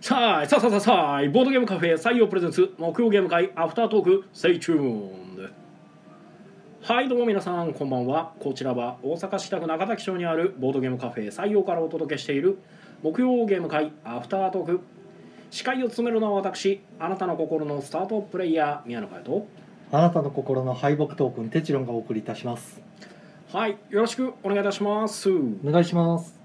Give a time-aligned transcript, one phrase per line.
[0.00, 5.52] さあさあさあさあさあボードゲームカフェ採用プレゼンツ木曜ゲーム会アフタートーク Stay tuned
[6.82, 8.32] はいどうも皆さんこんばんは。
[8.40, 12.58] こちらは大阪市北区中崎町にあるボードゲームカフェ採用からお届けしている
[13.04, 14.80] 木曜ゲーム会アフタートーク
[15.52, 19.46] 司会を務めるのは私あなたの心のスタートプレイヤー宮野佳代と。
[19.92, 22.80] あなたの心の敗北トークンテチロンがお送りいたします。
[23.52, 25.28] はいよろしくお願いいたします。
[25.30, 26.40] お願いします。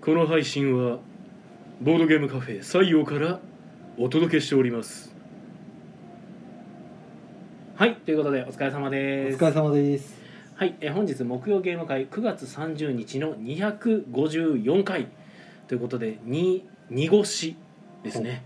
[0.00, 0.98] この配信は
[1.80, 3.38] ボードゲームカフェ採用から
[3.96, 5.14] お届けしております。
[7.76, 9.38] はいということでお疲れ様おです。
[9.38, 10.20] 疲れ様です。
[10.56, 15.06] はい、えー本日木曜ゲーム会9月30日の254回
[15.68, 17.56] ということでに濁し
[18.02, 18.44] ですね。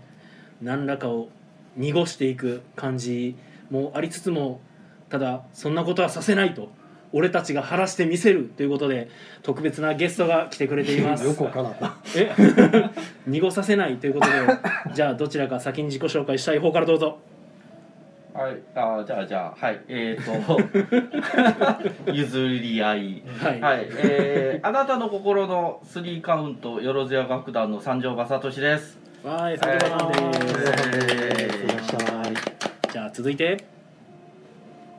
[0.61, 1.29] 何らかを
[1.75, 3.35] 濁していく感じ
[3.71, 4.61] もありつつも
[5.09, 6.77] ただそんなことはさせないと
[7.11, 9.09] 俺たちが晴らしてみせるということで
[9.41, 11.25] 特別なゲストが来てくれています。
[11.25, 11.97] よくわからんな。
[12.15, 12.31] え？
[13.25, 14.33] 濁させないということで
[14.93, 17.19] じゃあどちらか先に自己紹介したい方からどうぞ。
[18.33, 19.81] はい、あーじゃあじゃあはい。
[19.87, 20.23] えっ、
[22.05, 23.23] と 譲り合い。
[23.41, 23.87] はい、はい。
[23.97, 28.99] えー、あなたの心のスリーカウントよろずや楽団の三条正俊です。
[29.23, 31.05] はい、先ほどなんです、はい。
[31.65, 32.33] いらっしゃい
[32.93, 33.57] じゃあ続いて。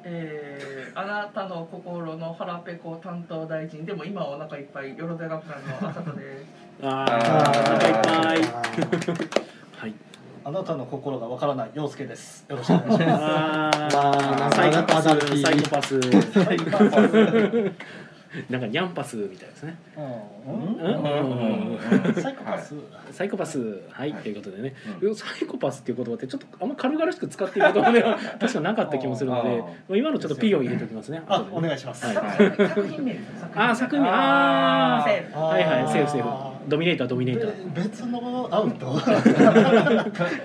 [0.05, 3.85] えー、 あなたの心の腹ペコ担当大臣。
[3.85, 4.97] でも今はお腹いっぱい。
[4.97, 6.47] よろずや楽団のあさとです。
[6.83, 7.61] ああー。
[7.61, 8.43] お腹いっぱい。
[8.45, 9.95] あはい。
[10.43, 12.47] あなたの心がわからない陽介です。
[12.49, 13.25] よろしくお願いします。
[13.25, 15.09] あまあーサイコパス
[15.43, 15.99] サイコパス。
[15.99, 17.73] は
[18.49, 19.77] なんかニャンパスみたいですね。
[19.97, 20.05] うん。
[20.05, 20.81] うん。
[20.81, 21.79] うん。
[22.07, 22.15] うん。
[22.15, 22.75] サイコパス。
[23.11, 24.75] サイコパスはいということでね、
[25.15, 26.69] サイコパスっていう言葉ってちょっとあん。
[26.69, 32.07] ま軽々しく使っている言葉では確かなかった気もするのでまあ今のちょっと P を入れておきますねあ、お願いします。
[32.13, 38.97] 作品名ですよ作品名あ作品あセーフはいはいセーフセーフドミネータードミネーター別のアウト。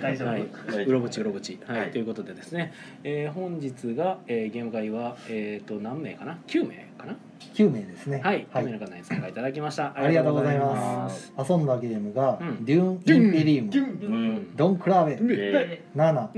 [0.02, 0.28] 大丈夫。
[0.30, 2.74] はい、うろぶちうろぶち、はいはいということでですね、
[3.04, 7.16] えー本日が、えーゲーム会は、えー、と何名かな9名かな
[7.54, 8.22] 9名ですね。
[8.24, 8.66] はい、9はい。
[8.66, 9.94] 名の方に参加いただきました。
[9.96, 11.34] ありがとうございます。
[11.38, 12.66] 遊んだゲームが、うん。
[12.66, 16.30] デューン・インペリウム、うんドン・クラーベ、えナナ、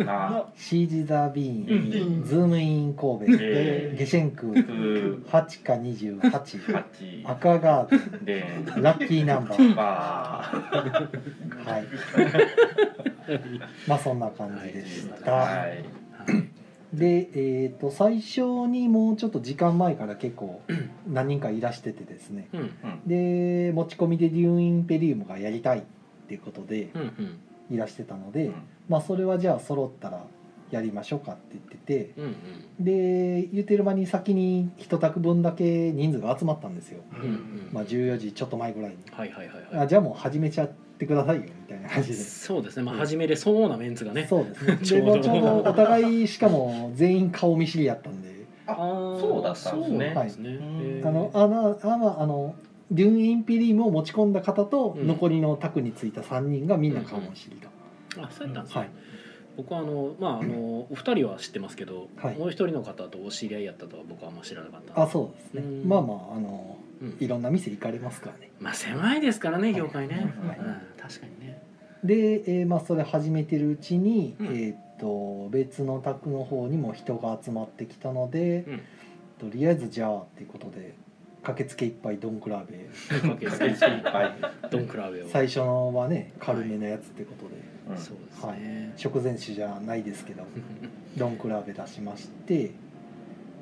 [0.56, 2.24] シージ・ザ・ビーン、うん。
[2.24, 7.24] ズームイン神戸、えゲシェンク、ー、8か28、八。
[7.26, 8.46] 赤ガーデ
[8.82, 9.76] ラッキーナンバー。
[9.76, 11.86] ばはい。
[13.88, 15.32] まあそんな感じでした。
[15.32, 15.86] はい
[16.94, 20.62] で、えっ、と最初にもうちょっと時間前から結構
[21.08, 22.48] 何人かいらしててですね。
[22.54, 22.72] うん
[23.06, 25.82] で持ち込みでデューンインペリウムがやりたいっ
[26.28, 27.40] ていうことでうんうん。
[27.70, 28.54] いらしてたので、うん。
[28.88, 30.24] まあそれはじゃあ揃ったら
[30.72, 32.12] やりましょうかって言ってて。
[32.18, 32.36] うん
[32.80, 37.26] で言ってる間に先に一択分だけ人数が集まったんですよ、うんうん。
[37.26, 38.98] うんまあ、14時ちょっと前ぐらいに。
[39.12, 42.16] はいはいはいはあじゃあもう始めちゃってくださいよみたいな感いじで。
[42.18, 42.84] そうですね。
[42.84, 44.26] まあ始めれそうなメンツがね。
[44.28, 44.80] そうですね。
[44.84, 45.06] ちょうど。
[45.06, 48.28] でもうちょうどお互いしかも全員顔見知りやったんで。
[48.66, 50.06] あーそうだったんですね。
[50.08, 50.50] そうなんですね。
[50.50, 51.04] はい。
[51.04, 52.56] あのあのあまああの
[52.92, 55.08] デューンインペリウムを持ち込んだ方とうん。
[55.08, 57.68] 残りの卓についた3人がみんな顔見知りと、
[58.22, 58.90] あそうやったんですね、はい。
[59.58, 62.38] 僕はあのまああのお二人は知ってますけど、はい。
[62.38, 65.82] もう一人の方とお知り合いやったとは僕はあんま知らなかったあそうですね。
[65.84, 65.88] うん。
[65.90, 66.87] まあまああのうん
[67.20, 68.52] いろんな店行かれますからね。
[68.60, 70.22] まあ狭いですからね業界ね、は
[70.56, 70.60] い。
[70.60, 71.62] うん、確かにね。
[72.04, 74.48] で、えーまあ、それ始めてるうちに、うん。
[74.48, 78.82] えーっと別の宅の方にも人が集まってきたので、うん。
[79.40, 80.96] とりあえずじゃあっていうことで
[81.44, 82.78] 駆けつけいっぱいドンクラーベ。
[84.10, 84.36] はい
[84.72, 85.28] ドンクラーベを。
[85.30, 87.56] 最初のはね軽めのやつってことで、
[87.92, 87.98] うん。
[87.98, 88.60] そうですはい。
[88.60, 90.44] ね、食前酒じゃないですけど
[91.16, 92.72] ドンクラーベ出しまして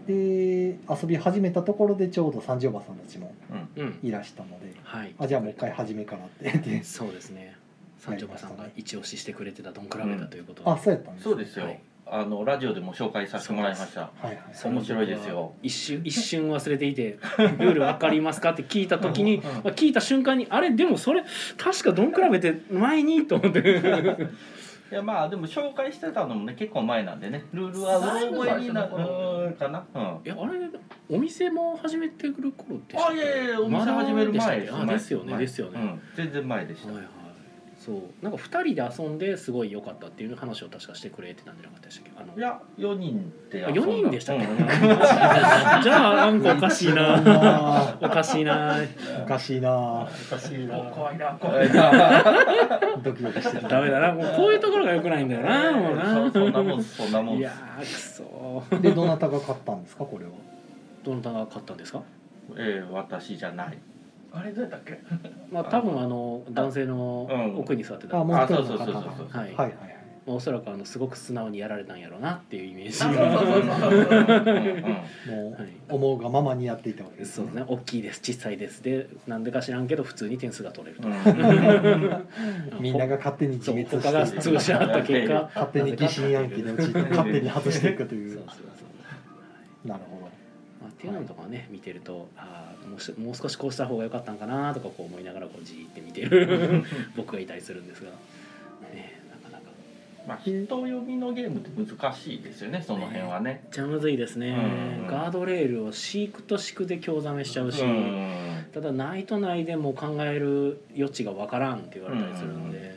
[0.07, 3.33] で遊び始めたところでちょうど三条馬さんたちも
[3.75, 3.99] うん。
[4.03, 5.15] いらしたのではい。
[5.17, 6.51] あじゃあもう一回初めからって。
[6.51, 7.55] 言ってそうですね。
[7.97, 11.79] 三条馬さんが一押ししてくれてたドンクラーベだということで、あそうやったんですそうですよ、はい。
[12.07, 14.01] あのラジオでも紹介させてもらいました。
[14.01, 15.53] はいはい面白いですよ。
[15.63, 17.17] 一瞬一瞬忘れていて
[17.59, 21.23] 「ルール分かりますか?」って聞いた時に、聞いた瞬間にあれでもそれ
[21.57, 23.81] 確かドンクラベって前にと思って
[24.91, 27.43] いやまあでも紹介してたのもね結構前なんでね。
[27.51, 28.01] ルールはう
[28.31, 29.83] ろ覚えになるかな。
[29.93, 30.01] うん。
[30.23, 30.59] いやあれ
[31.09, 33.21] お店も始めてくる頃でしたっけ？
[33.21, 34.83] あいやいやお店始める前でしたっけ？
[34.83, 35.39] あですよね前。
[35.41, 37.05] ですよね、うん、全然前でした、はいはい
[37.85, 37.95] そう。
[38.23, 42.21] なんか二人で遊んですごい良かったっていう話を確かしてくれてたんじゃなかったでしたっけ？
[42.21, 44.57] あのいや4人であ4人でしたっけ、うん。
[45.83, 47.21] じゃあなんかおかしいな。
[47.25, 48.75] あおかしいな。
[48.77, 50.01] ーおかしいな。
[50.01, 50.77] おかしいな。
[50.77, 51.27] 怖いな。
[51.39, 52.23] 怖いな。
[53.03, 54.13] ドキドキしてたダメだな。
[54.13, 55.71] もうこういうところが良くないんだよな。
[55.71, 56.05] もうな。
[56.25, 60.05] そそんなもんそんなもんいやーくそでどなたが買ったんですか？
[60.05, 60.31] これは。
[61.03, 62.01] どなたが買ったんですか？
[62.57, 63.77] えー、私じゃない
[64.35, 64.99] あれどうやったっけ？
[65.51, 67.57] まあ多分あの男性のうん。
[67.59, 68.99] 奥に座ってた、あもうそうそうそうそうが
[69.39, 69.53] はい。
[69.53, 69.73] はいはい
[70.25, 73.13] まあ、おそらくあのすごく素直にやられたんやろうなっていうイメージも
[75.53, 75.67] はい。
[75.91, 77.63] う思うがままにやっていたわけですそうですね。
[77.67, 78.21] 大きいです。
[78.23, 78.81] 小さいです。
[78.81, 81.07] でなんでか知らんけど普通に点数が取れると、
[82.81, 85.33] みんなが勝手に自そう滅他がして潰し合った結果。
[85.53, 88.39] 勝手に疑心暗鬼で陥って勝手に外していくという。
[89.85, 90.23] なるほど。
[90.23, 90.44] まあ、
[91.05, 96.83] っていうのとかね見てるとああもうしもう少しこうした方が良かったんかなとかこう思いながらこうじーって見てる
[97.15, 98.11] 僕がいたりするんですが、
[98.93, 99.71] ね、なかなか。
[100.27, 103.61] まあ人読みのゲームって難しいですよねその辺はね。
[103.63, 104.57] めっちゃむずいですね、
[105.01, 105.07] うん。
[105.07, 108.45] ガードレールを飼育と敷くで興ざめしちゃうし、うん。
[108.73, 112.95] ただないとないでも考える余地がわからんって言われたりするんで、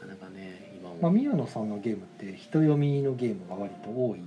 [0.00, 4.20] なかなかね今も、まあ宮野さんのゲームって人読みのゲームが割と多い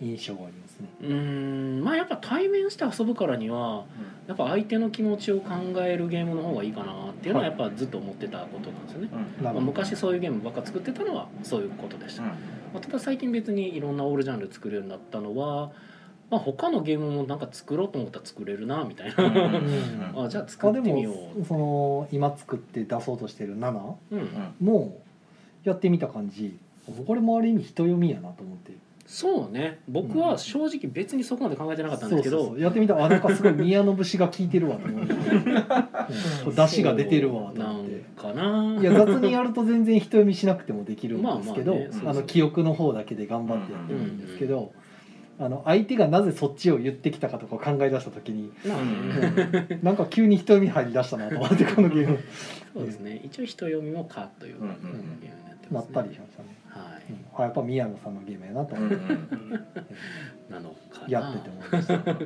[0.00, 0.88] 印象がありますね。
[1.02, 3.84] うーんまあやっぱ対面して遊ぶからには
[4.26, 9.08] やっぱ相手の気持ちを考えるゲームの方がいいかなっていうのはやっぱずっと思ってたことなんですよね、
[9.38, 9.44] うん。
[9.44, 12.36] まあ、昔そういうゲームばっか作ってたのはそういうことでした、ま
[12.76, 15.70] あ、ただ最近別にいろんなオールジャンル作るようになったのは、
[16.30, 19.14] まあ、他のゲームもなんか作ろうと思ったら作れるなみたいな、
[20.24, 24.98] あじゃあ作ってみようもその今作って出そうとしてる7うん、も
[25.62, 26.58] やってみた感じ。
[27.06, 28.72] これもある意味人読みやなと思って
[29.06, 29.78] そうね。
[29.88, 32.62] 僕は正直別にそこまで考えてなかったんですけど、そうそうそう。
[32.62, 38.04] やってみたらあなんかすごい宮の節が効いてるわと思って、うん、出汁が出てるわとなん思って。
[38.20, 38.76] かな。
[38.80, 41.88] いや雑にやると全然人読みしなくてもできるんですけど、まあまあね。
[41.92, 44.72] そうそうあの記憶の方だけで頑張ってやってるんですけど、
[45.38, 49.66] あの相手がなぜそっちを言ってきたかとかを考え出した時に、まあね。
[49.70, 49.78] うん。
[49.82, 52.18] なんか急に人読み入り出したなと思ってこのゲーム。
[52.72, 53.20] そうですね。
[53.22, 54.68] 一応人読みも「か」といううん。
[54.68, 55.20] うん。
[55.20, 56.55] ゲームになってまっますねたりしましたね、
[57.36, 59.50] あやっぱ宮野さんのゲームやなとうんう思って、ん。
[60.50, 61.08] なのかな。
[61.08, 62.24] やってて思いました、 はい、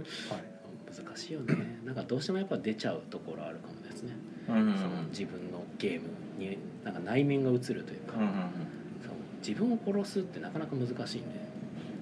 [1.04, 1.54] 難しいよね。
[1.84, 4.14] なんかどうしてもやっぱ出ちゃうところあるかもですね、
[4.48, 8.30] うんうんその自分のゲームになんか内面が映るというか、うんうん。
[9.02, 9.14] そう。
[9.46, 11.40] 自分を殺すってなかなか難しいんで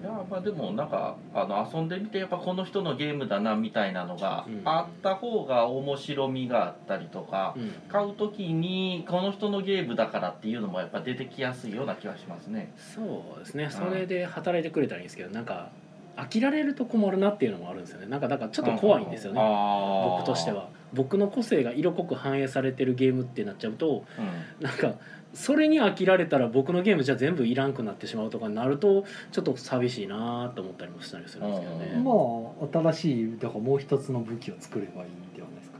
[0.00, 4.62] いやまあでもなんかあの遊んでみてやっぱこの人のゲームだなみたいなのがうん。
[4.64, 7.72] あった方が面白みがあったりとか、うん。
[7.88, 12.72] 買う時にこの人のゲームだからっていうのもやっぱ出てきやすいような気がしますね。
[12.76, 13.68] そうですね。
[13.70, 15.70] それで働いてくれたらいいんですけどなんか
[16.16, 18.06] 飽きられると困るなっていうのもあるんですよね。
[18.06, 20.68] なんかだからちょっと怖いんですよね、僕としては。
[20.92, 24.64] 僕の個性が色濃く反映されてるゲームってなっちゃうとうん。
[24.64, 24.94] なんか
[25.38, 32.04] それに飽きられたら僕のゲームじゃ全部いらんくなってしまうとかになるとちょっと寂しいなと思ったりもしたりするんですけどね、うん。
[32.04, 35.78] まあ新しいだからもう一つの武器を作ればいいんではないですか。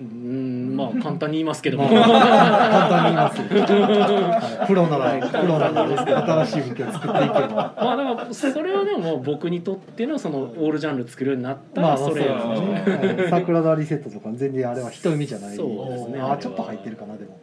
[0.00, 2.08] うんまあ簡単に言いますけども、まあ
[2.70, 4.66] 簡単に言いますはい。
[4.66, 7.74] プロならプロならですけど新しい武器を作っていけば。
[7.76, 13.18] まあだからそれはでも僕にとってのそのオールジャンル作るようになったまあまあそうでらそれすね。
[13.18, 13.30] はい。
[13.30, 16.20] 桜田リセットとか全然あれは人見じゃないそうですね。
[16.20, 17.38] あちょっと入ってるかなでも、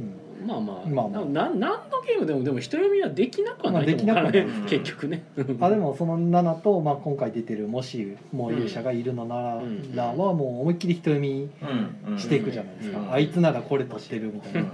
[0.00, 1.24] うんまあまあ、まあまあ。
[1.24, 4.68] な何のゲームでもでも人読みはできなくはないと思うからね、まあできなくはない。
[4.80, 5.22] 結局ね。
[5.60, 9.62] あでもその7と、まあ、今回出てるもしもう勇者がいるのな
[9.94, 11.50] らはもう思いっきり人読み
[12.18, 13.12] していくじゃないですか、うん。
[13.12, 14.70] あいつならこれ取ってるみたいな。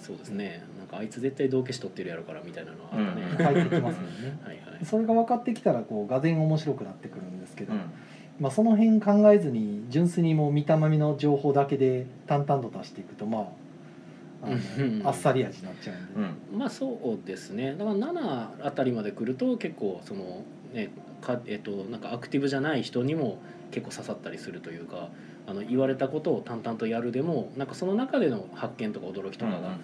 [0.00, 0.62] そうですね。
[0.78, 3.44] なんかあいつ絶対道化師取ってるやろからみたいなのはあったね、うん。
[3.44, 4.38] 入ってきますもんね。
[4.42, 4.84] はいはい。
[4.84, 7.80] それが分かってきたらこうがぜん面白くなってくるんですけど、うん。
[8.40, 13.46] まあ、その辺考えずに純粋にもう見た目の情報だけで淡々と出していくとまあ
[14.42, 15.02] あのうん。
[15.04, 16.20] あっさり味になっちゃうんで、
[16.52, 16.58] うん。
[16.58, 17.74] まあそうですね。
[17.76, 20.90] だから7あたりまで来ると結構そのね
[21.20, 23.38] かえっとなんかアクティブじゃない人にも
[23.70, 25.08] 結構刺さったりするというか
[25.46, 29.78] あの言われたことを淡々とやるでもなんかその中での発見とか驚きとかが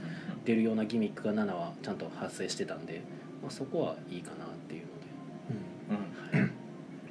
[0.44, 3.02] 出るようなギミックが7はちゃんと発生してたんで、
[3.42, 4.82] まあ、そこはいいかなっていう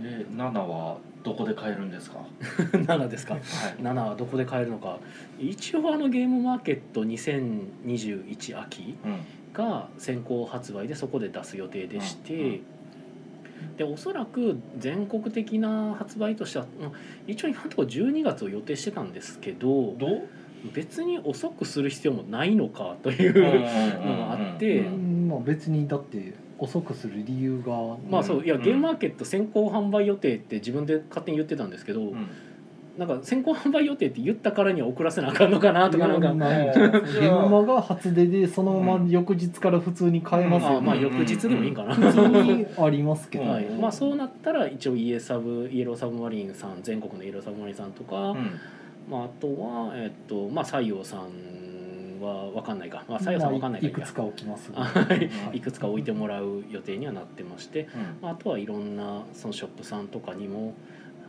[0.03, 2.19] で7はどこで買えるんですか？
[2.77, 3.35] 7ですか？
[3.35, 3.43] はい。
[3.81, 4.99] 7はどこで買えるのか
[5.39, 9.17] 一応あのゲームマーケット2021秋うん
[9.53, 12.61] が先行発売でそこで出す予定でして、うんうん
[13.77, 16.91] でおそらく全国的な発売としてはうん
[17.31, 19.95] 一応今のところ12月を予定してたんですけど？
[20.73, 23.33] 別に遅くする必要もないのかという
[24.07, 32.27] のがあって、うんまあ、別にだって遅くする理由が、まあそういやうんゲームマーケット先行販売予定って自分で勝手に言ってたんですけど、うん。
[32.97, 36.31] なんか先行販売予定って言ったからには遅らせなあかんのかなとかなんか。
[36.31, 43.65] 現場が初出でそのまま翌日から普通に買えますよ、あまあね翌日でもいいんかな、普通にありますけど、はい。
[43.65, 48.59] まあそうなったら一応イエサブイエローサブマリンさん全国のイエローサブマリンさんとか、うん。
[49.09, 51.29] まあ、あとは、えっとまあ、西洋さん
[52.23, 53.87] は分かんないか、まあ、さやさん分かんないか。
[53.87, 54.71] いくつか起きます。
[54.75, 55.13] あ は
[55.53, 55.57] い。
[55.57, 57.87] いくつか置いてもらう予定にはなってまして、うん。
[58.21, 60.73] まああとはいろんなそのショップさんとかにも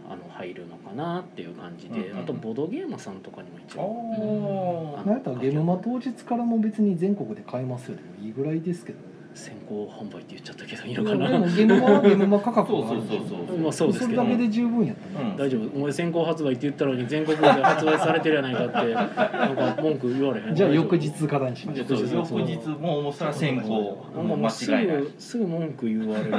[0.09, 2.19] あの入るのかなっていう感じで、うんうんうん。
[2.21, 3.83] あとボードゲーマーさんとかにも一応。
[3.83, 5.07] おー。
[5.07, 11.41] なんやったらゲームマ当日からも別に全国で買えますよでもいいぐらいですけどね先行販売って言っちゃったけどいいでものかな？
[11.41, 13.59] ゲームマはゲームマ価格そうがあるんでしょそうそうそう。
[13.59, 14.23] まあそうですけど。
[14.23, 15.37] それだけで十分やったね、うん。
[15.37, 15.77] 大丈夫。
[15.77, 19.09] お前先行発売って言ったのに全国で発売されてるやないかってなん
[19.57, 20.55] か文句言われへん。
[20.55, 21.87] じゃあ翌日からにしましょう。
[21.89, 21.99] そう
[22.41, 24.07] 翌日もうもうそれは先行。
[24.15, 24.51] なんかもう。
[24.51, 24.99] す間違いない。
[24.99, 26.35] ぐすぐ文句言われるう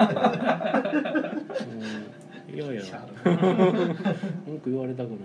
[2.55, 3.07] ん、いやいや。
[4.47, 5.17] 文句言われたくない。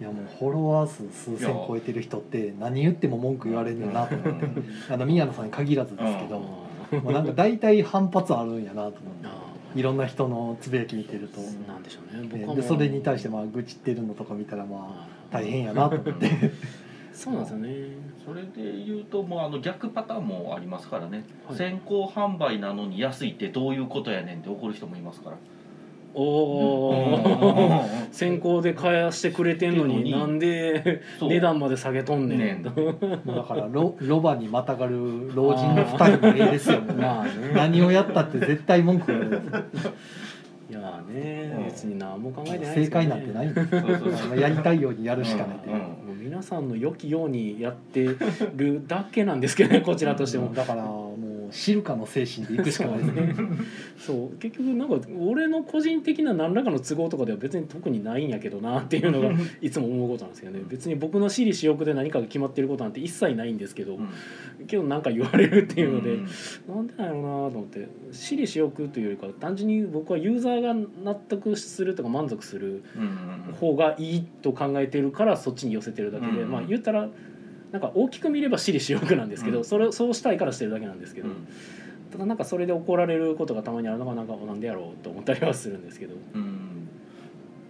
[0.00, 4.46] いやもうフォロワー数数千超えてる人って何言っても文句言われるなと思って。
[4.90, 6.63] あの宮野さんに限らずですけど、
[6.98, 9.26] あもうなんか大体反発あるんやなと思って。
[9.26, 12.28] あいろんな人のつぶやき見てると、なんでしょうね。
[12.46, 16.30] 僕でそれに対してまあ愚痴ってるのとか見たらまあ大変やなと思って。
[17.12, 17.74] そうなんですよね。
[18.24, 21.56] それで言うともうあの逆パターンもありますからね、はい。
[21.56, 25.36] 先行販売なのに安いってどういうことやねんって怒る人もいますから
[26.14, 32.38] おおうん先行で買わしてくれてんのにのになんで値段まで下げとんねん。
[32.38, 32.52] ね。
[32.54, 32.64] ん
[33.24, 36.96] もうだからロロバにまたがる老人の2人の絵ですよもう。
[36.98, 37.30] まあね。
[37.54, 39.42] 何をやったって絶対文句言われる
[40.70, 43.46] いやねうん別に何も考えてないです正解なんてない。
[43.48, 43.62] んで
[44.16, 45.74] すやりたいようにやるしかないっていう。
[45.74, 48.08] うんもう皆さんの良きようにやって
[48.56, 50.54] るだけなんですけどねこちらとしても。
[50.54, 53.34] だからもう知るかの精神でいくしかないですね。
[53.98, 54.36] そう。
[54.38, 64.08] 結局なんか俺の個人的な何らかの都合とかでは別に特にないんやけどなっていうのが いつも思うことなんですけどね別に僕の私利私欲で何かが決まってることなんて一切ないんですけど、うん
[64.66, 66.26] けどなんか言われるっていうので、うん。
[66.68, 76.50] なんでなんやろうなと思って私利私欲というよりか単純に僕はユーザーが納得するとか満足するうん方がいいと考えてるからそっちに寄せてるだけで、うん。
[76.50, 77.08] まあ言ったら
[77.74, 79.64] なんか大きく見れば私利私欲なんですけど、うん。
[79.64, 81.48] それそうしたいからしてるだけなんですけど、うん。
[82.12, 86.14] ただなんかそれで怒られることがたまにあるのがなんかなんでやろうと思ったりはするんですけど。
[86.34, 86.88] うん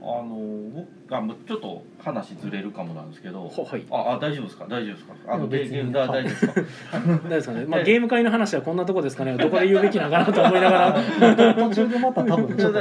[0.07, 0.37] あの
[0.75, 3.85] 僕うちょっと話ずれるかもなんですけどははい。
[3.91, 4.67] ああ大丈夫ですか？
[4.69, 5.15] 大丈夫ですか？
[5.27, 6.53] あのゲームだ大丈夫ですか？
[6.93, 9.37] 大丈夫ですかね、 まあ、ええゲーム会の話はこんなとこですかね。
[9.37, 11.55] どこで言うべきなのかなと思いながら。
[11.55, 12.79] 途中でまた多分ちょっと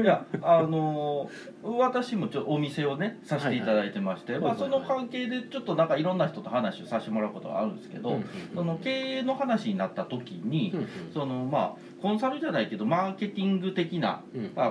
[0.00, 1.28] いいやあの
[1.62, 4.42] 私もちょお店をねさせていただいてまして、はい。
[4.42, 8.20] はいまあ、その関係でちょっとなんかいろんな人と話をさせてもらうことがあるんですけど、
[8.54, 10.74] その経営の話になった時に、
[11.12, 14.22] そのまあコンサルじゃないけどマーケティング的な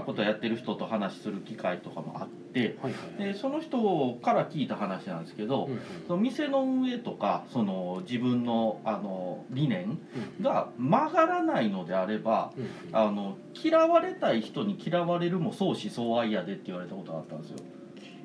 [0.05, 2.77] ことをやってる人と話する機会とかもあって
[3.17, 5.69] でその人から聞いた話なんですけど、
[6.07, 9.97] その店の運営とかその自分のあの理念
[10.41, 12.51] が曲がらないのであれば
[12.91, 17.57] あの嫌われたい人に嫌われるも相思相愛やでって言われたことがあったんですよ。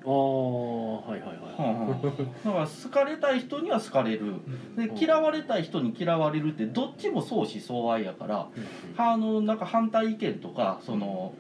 [0.07, 2.45] ああはいはいはい。
[2.45, 4.35] だから好かれたい人には好かれる。
[4.77, 8.49] で嫌われたい人に嫌われるってどっちも相思相愛やから。
[8.57, 11.35] うんあのなんか反対意見とかその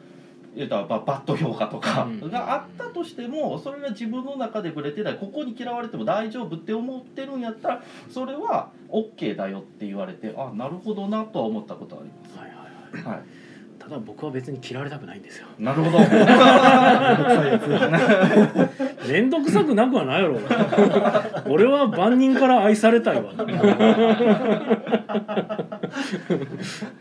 [0.54, 5.16] 言うたらババッド評価とかうんがあったとしてもそれが自分の中でぶれてない。
[5.16, 12.62] ここに嫌われても大丈夫って思ってるんやったらそれは OK だよって言われてあなるほどなとは思ったことありまはいはいは
[12.98, 13.02] い。
[13.02, 13.08] す。
[13.08, 13.22] はい、
[13.86, 15.46] ただ僕は別に嫌われたくないんですよ。
[15.60, 15.98] なるほど。
[19.08, 20.40] 面倒くさくなくはないやろ。
[21.48, 23.30] 俺は万人から愛されたいわ。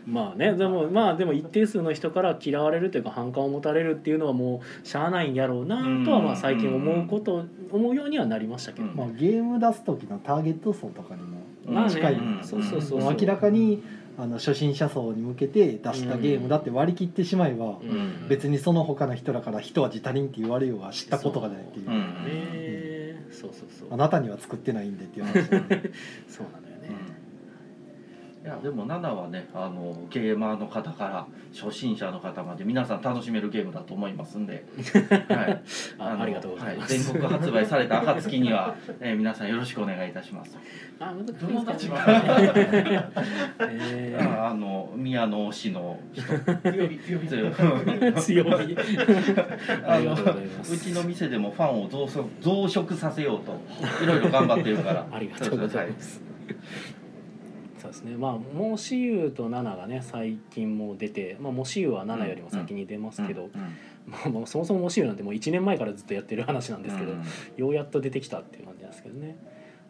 [0.06, 11.90] まあねでもまあでも一定数の人から嫌われるというか反感を持たれるっていうのはもうしゃあないんやろうなとはまあ最近思うこと思うようにはなりましたけど、うんまあ、ゲーム出す時のターゲット層とかにもまあね。
[11.90, 12.38] 近い、うん。
[12.42, 13.00] そうそうそう。
[13.00, 13.82] もう明らかに
[14.18, 18.26] あの初心者層に向けて出したゲームだって割り切ってしまえば、うん。
[18.28, 21.86] 別にその他の人らから一味足りんって言われようが知ったことがないっていう、
[23.32, 23.88] そうそうそう。
[23.90, 25.34] あなたには作ってないんでっていう話。
[25.52, 25.92] なんで
[26.28, 26.65] そうなのよね、
[28.46, 34.64] いやでも7はねあのゲーマーの方から初心者の方まで皆さん楽しめるゲームだと思いますんで、
[35.28, 35.62] はい、
[35.98, 40.56] のあありがとうございます、は全国発売された暁には、えー皆さんよろしくお願いいたします。
[41.00, 41.98] あ難しいどの立場
[43.68, 46.22] えああの宮野市の人。
[46.22, 47.26] 強火強火。
[47.26, 48.46] 強いー強い
[49.84, 53.60] ああのうちの店でもファンを増殖増殖させようと
[54.04, 55.04] いろいろ頑張ってるから。
[55.10, 56.20] ありがとうございます。
[57.86, 58.16] そうですね。
[58.16, 63.50] まあモシユーとナナがね最近も出て、まあモシユーはナナよりも先に出ますけど、うん
[64.06, 67.22] まあまあそもそもモシユーなんてもう1年前からずっとやってる話なんですけど、うん
[67.56, 69.36] ようやっと出てきたっていう感じなんですけどね。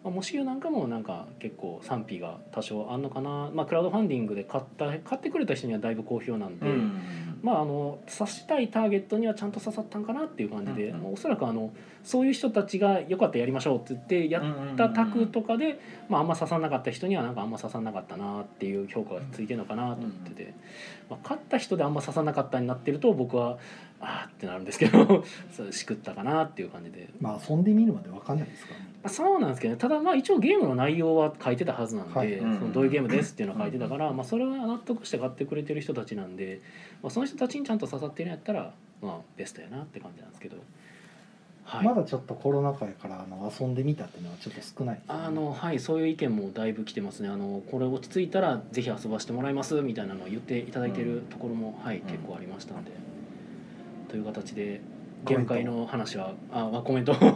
[0.05, 3.51] まあ、モシユーなんかもなんか結構賛否が多少あんのかな。
[3.53, 6.67] まあクラウドファンディングで買った買ってくれた人にはだいぶ好評なんで。
[6.67, 7.01] うん
[7.47, 11.03] まああの刺したいターゲットにはちゃんと刺さったんかなっていう感じで、うんうん。
[11.05, 11.71] まあおそらくあの
[12.03, 20.55] そういう人たちがよかったらやりましょうって言ってやったタクとかで、まあ、あんま刺さんなかった人にはなんかあんま刺さんなかったなっていう評価がついてるのかなと思ってて、
[21.09, 23.59] まあ、勝った人であんま刺さんなかったになってると僕は
[24.01, 25.25] あーってなるんですけど
[25.71, 27.09] しくったかなっていう感じで。
[27.21, 29.81] まあ遊んでみるまでわかんないですからねあそうなんですけどね。
[29.81, 32.39] ただまあ一応ゲームの内容は書いてたはずなんで、はい。
[32.39, 36.61] そのどういうゲームですっていうのは書いてたから、まあ、それは納得して買ってくれてる人たちなんで、
[37.03, 40.57] まあ、その人たちにちゃんと刺さってるんやったら、まあ、ベストやなって感じなんですけど、
[41.65, 45.03] はい、まだちょっとコロナ禍やからあの遊んでみたっていうのはちょっと少ないね。
[45.09, 47.29] あのはいそういう意見もだいぶ来てますね。
[47.29, 52.93] あのこれ落ち着いたらぜひ遊ばしてもらいますみたいなのを言っていただいてるところも、はい結構ありましたんで、
[54.09, 54.81] という形で
[55.27, 57.15] ゲーム会の話はああコメント。
[57.15, 57.27] コ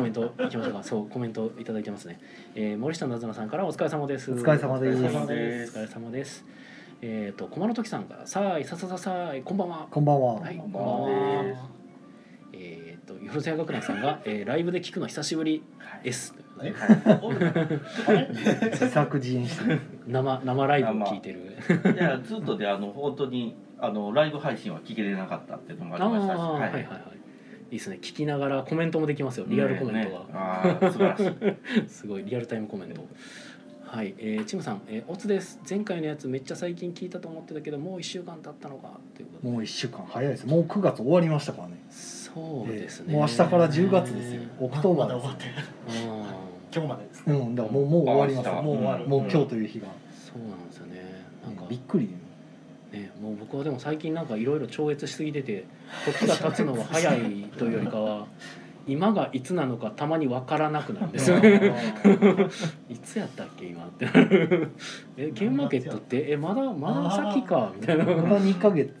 [0.00, 0.82] メント いきましょうか。
[0.82, 2.18] そうコメントいただいてますね、
[2.54, 4.32] えー、森下なずなさんからお疲れ様です。
[4.32, 5.04] お疲れ様です。
[5.04, 5.78] お疲れ様です。
[5.78, 6.46] お疲れ様です
[7.02, 9.86] えっ、と駒の時さんからさあいささささいこんばんは。
[9.90, 11.68] こんばんは、はいこんばんは。
[12.52, 15.62] えっ、とよろずや学園さんが、えー、 ライブで聞くの久しぶり
[16.02, 16.72] です、え
[18.06, 18.28] あれ
[18.70, 19.80] 自作自演してる。
[20.06, 21.56] 生生ライブを聞いてる。
[21.92, 26.60] いやずっとであの本当にあのライブ配信は聞けれなかったっていうのもありましたし、ああはい。
[26.60, 26.84] はいはい
[27.72, 27.74] い。
[27.74, 27.98] いですね。
[28.00, 29.46] 聞きながらコメントもできますよ。
[29.48, 31.88] リアルコメントが、ねねああ素晴らしい。
[31.90, 32.24] すごい。
[32.24, 33.04] リアルタイムコメント。
[33.84, 35.60] はい、えー、チムさん、えー、オツです。
[35.68, 39.52] 前回のやつめっちゃ最近聞いたと思ってたけどもう1週間経ったのかということで。
[39.52, 40.06] もう一週間。
[40.08, 40.46] 早いです。
[40.46, 41.74] もう9月終わりましたからね。
[41.90, 44.42] そうですね、えーもう明日から10月ですよ。
[44.60, 45.50] October ですまだ終わってる
[45.88, 47.34] あ今日までですね。
[47.34, 51.02] うんだからもうもう終わりますもう終わるもう今日という日が、ーそうなんですよね。
[51.44, 52.08] なんかびっくり
[52.92, 55.64] ねもう僕はでも最近なんかいろいろ超越しすぎてて
[56.04, 57.18] 時が経つのが早い
[57.56, 58.26] というよりかは
[58.86, 61.06] 今がいつなのかたまに分からなくなる。
[61.06, 61.74] んですよね
[62.88, 64.06] いつやったっけ今って。
[65.16, 68.04] えゲームマーケットってえまだまだ先かみたいな。
[68.04, 68.92] まだ2ヶ月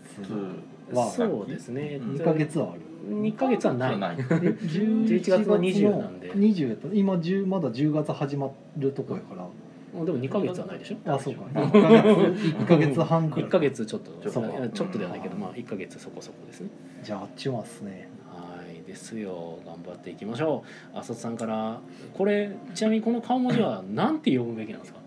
[0.92, 1.98] はそうですね。
[2.00, 2.14] うん。
[2.14, 2.80] 2ヶ月はある。
[3.08, 3.98] 2ヶ月はない。
[3.98, 4.16] ない。
[4.18, 6.32] え11月の20なんで。
[6.32, 6.88] 20やった。
[6.92, 9.48] 今10まだ10月始まるとこやから
[9.92, 11.12] もうでも2ヶ月はないでしょ？
[11.12, 11.42] あそうか。
[11.44, 12.08] 1ヶ月。
[12.56, 16.70] 1ヶ月半くら1いヶ月ちょっとちょっとではないけどまあ1ヶ月そこそこですね。
[17.02, 18.08] じゃああっちますね。
[18.30, 18.82] はい。
[18.86, 19.58] ですよ。
[19.66, 20.64] 頑張っていきましょ
[20.94, 20.98] う。
[20.98, 21.80] 浅田さんから
[22.14, 25.01] これちなみにこの顔文字は何て読むべきなんですか？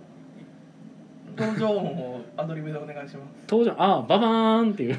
[1.38, 3.32] 登場音をアドリブでお願いします。
[3.50, 4.96] 登場あババーンっていう。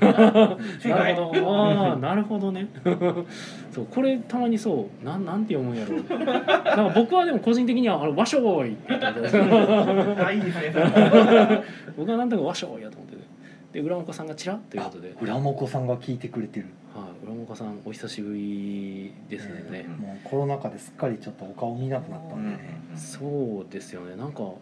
[0.80, 1.56] 正 な解るほど。
[1.56, 2.68] ああなるほどね。
[3.72, 6.24] そうこれたまにそうなんなんて読むんやろう。
[6.24, 6.42] なん
[6.88, 10.72] か僕はでも個人的にはあれわしょーいって言ってたあいいですね。
[11.96, 13.36] 僕はなんとかわしょーいやと思ってて。
[13.72, 16.66] で浦岡さんがちらっということで、はい、浦本さんが聞いてくれてる。
[17.24, 19.94] 浦岡さんお久しぶりですね、うん。
[20.02, 24.16] もうコロナ禍ですっかりちょっとお顔見なくなったんでね、そうですよね。
[24.16, 24.60] なんかこ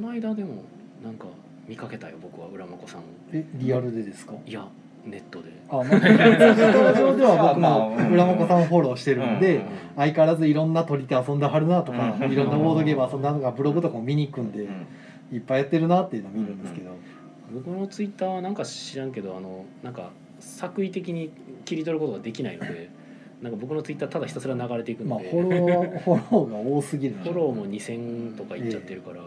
[0.00, 0.62] の間でも
[1.02, 1.26] なんか
[1.68, 3.02] 見かけたよ僕は浦本さんを。
[3.32, 4.34] えリアルでですか？
[4.46, 4.66] いや
[5.04, 5.50] ネットで。
[5.68, 5.88] あ、ま上
[7.16, 9.64] では僕まあも浦本さんフォローしてるんで、うん。
[9.96, 12.32] 相変わらずいろんな取り手遊んではるなとか、うん。
[12.32, 14.86] いろんなボードゲーム遊んだとかブログとかも見に行くんで、うん。
[15.36, 16.90] いっぱいやってるなっていうのは見るんですけど、
[17.54, 20.10] 僕のツイッターはなんか知らんけどあのなんか
[20.40, 21.30] 作為的に
[21.64, 22.90] 切り取ることができないので
[23.40, 29.22] なんか僕のツイッターただひたすら流れていくまあので、フォローフォローが多すぎるフォローも2000とかいっちゃってるから、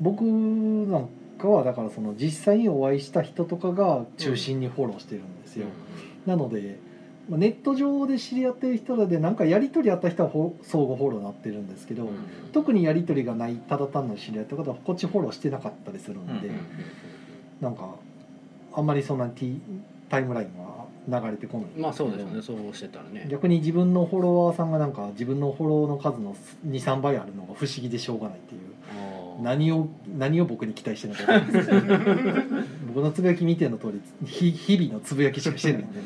[0.00, 1.08] 僕なん
[1.38, 5.66] かはだからその実際にお会いした人とかが中心にフォローしてるんですよ、
[6.26, 6.78] なので
[7.28, 10.30] まあネット上で知り合ってる人らでなんかやり取りあった人は
[10.62, 12.10] 相互フォローになってるんですけど、うん。
[12.52, 16.56] 特にやり取りがないただ単なる知り合いとかはこっちフォローしてなかったりするんで、うん。
[17.60, 17.96] なんか
[18.72, 19.60] あんまりそんなに
[20.08, 22.42] タイムラインは流れてこないんまあそうですね。
[22.42, 23.26] そうしてたらね。
[23.30, 26.34] 逆に自分のフォロワーさんがなんか自分のフォローの数の
[26.66, 28.60] 23倍あるのが不思議でしょうがないっていう
[29.40, 31.62] 何を何を僕に期待してるのか分かんない。
[31.62, 31.96] ですけど
[32.88, 36.00] 僕のつぶやき見ての通りひ日々のつぶやきしかしてないんで、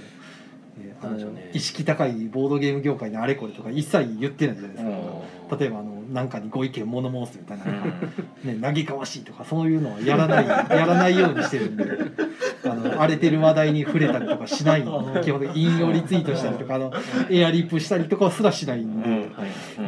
[1.52, 7.64] 意識高いボードゲーム業界のあれこれとか一切言ってないじゃないですか、例えばあの何かにご意見物申すみたいな、
[8.52, 11.84] ね、嘆かわしいとかそういうのはやらない やらないようにしてるんで
[12.64, 14.82] あの荒れてる話題に触れたりとかしない。
[14.82, 16.92] 基本的に引用リツイートしたりとかあの
[17.30, 19.22] エアリップしたりとかすらしないんで、はい。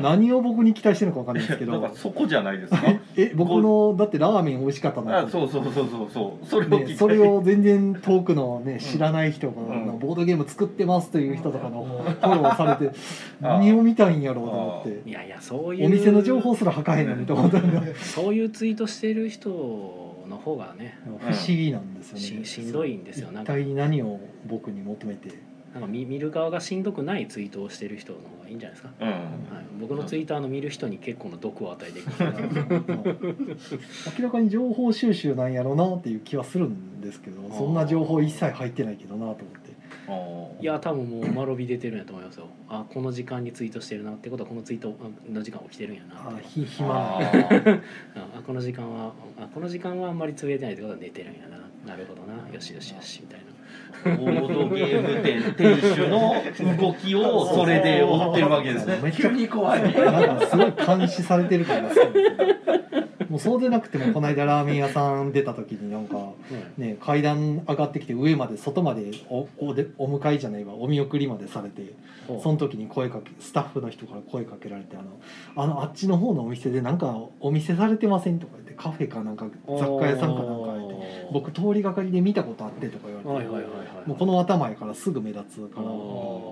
[0.03, 1.91] 何を僕に期待してるのか分かんないですけど。
[1.95, 2.79] そこじゃないですか？
[3.17, 6.47] え僕のだってラーメン美味しかったなあ、そうそうそうそうそう。
[6.47, 6.97] それをね、い。
[6.97, 9.99] それを全然遠くのね知らない人が、うん。
[9.99, 12.95] ボードゲーム作ってますという人とかのフォローされて
[13.41, 15.09] 何を見たいんやろうと思って。
[15.09, 15.87] いやいやそういう。
[15.87, 22.45] お店の情報すら吐かへんのにと思ったんでそういうツイートしてる人の方がね不思議なんですよね。
[22.45, 23.31] ししんどいんですよ。
[23.33, 25.55] なんか一体何を僕に求めて。
[25.75, 29.09] なんか見見る側がしんどくないツイートをしてる人の方がいいんじゃないですか、うん。
[29.09, 29.19] はい、
[29.81, 32.13] 僕のツイッターの見る人に結構の毒を与えていく
[34.21, 39.64] 明らかに情報収集なんやろうなっていう気はするんですけどそんな情報一切入ってないけどなと思って
[40.61, 42.49] いや多分もう間延び出てるんやと思いますよ。
[42.69, 44.95] あこの時間にツイートしてるなってことはこのツイート
[45.29, 46.45] の時間起きてるんやなあって。
[46.49, 46.87] ひ暇。
[46.89, 47.19] な
[48.37, 51.59] あ この時間はあこの時間はあんまりつぶやいてないってことは寝てるんやな。
[51.87, 52.49] なるほどな。
[52.53, 53.44] よしよしよしみたいな
[54.05, 56.35] ボードゲーム店店主の
[56.81, 59.01] 動きをそれで追ってるわけですね。
[59.03, 59.83] めっちゃ急に怖い。
[59.83, 62.05] なんかすごい監視されてる感がする
[63.31, 66.17] もうそうでなくてもこの間ラーメン屋さん出た時になんか
[66.77, 70.75] ね階段上がってきて上まで外までおおでお迎えじゃないわ。
[70.75, 71.95] お見送りまでされて
[72.43, 74.97] その時に声かけスタッフの人から声かけられて
[75.57, 80.74] 「あのあのあっちの方のお店でなんかお店されてません?」とか言ってカフェかなんか雑貨屋さんかなんか言って
[81.33, 84.09] 「僕通りがかりで見たことあって」とか言われて、はいはいはいはい。
[84.09, 85.87] もうこの頭やからすぐ目立つから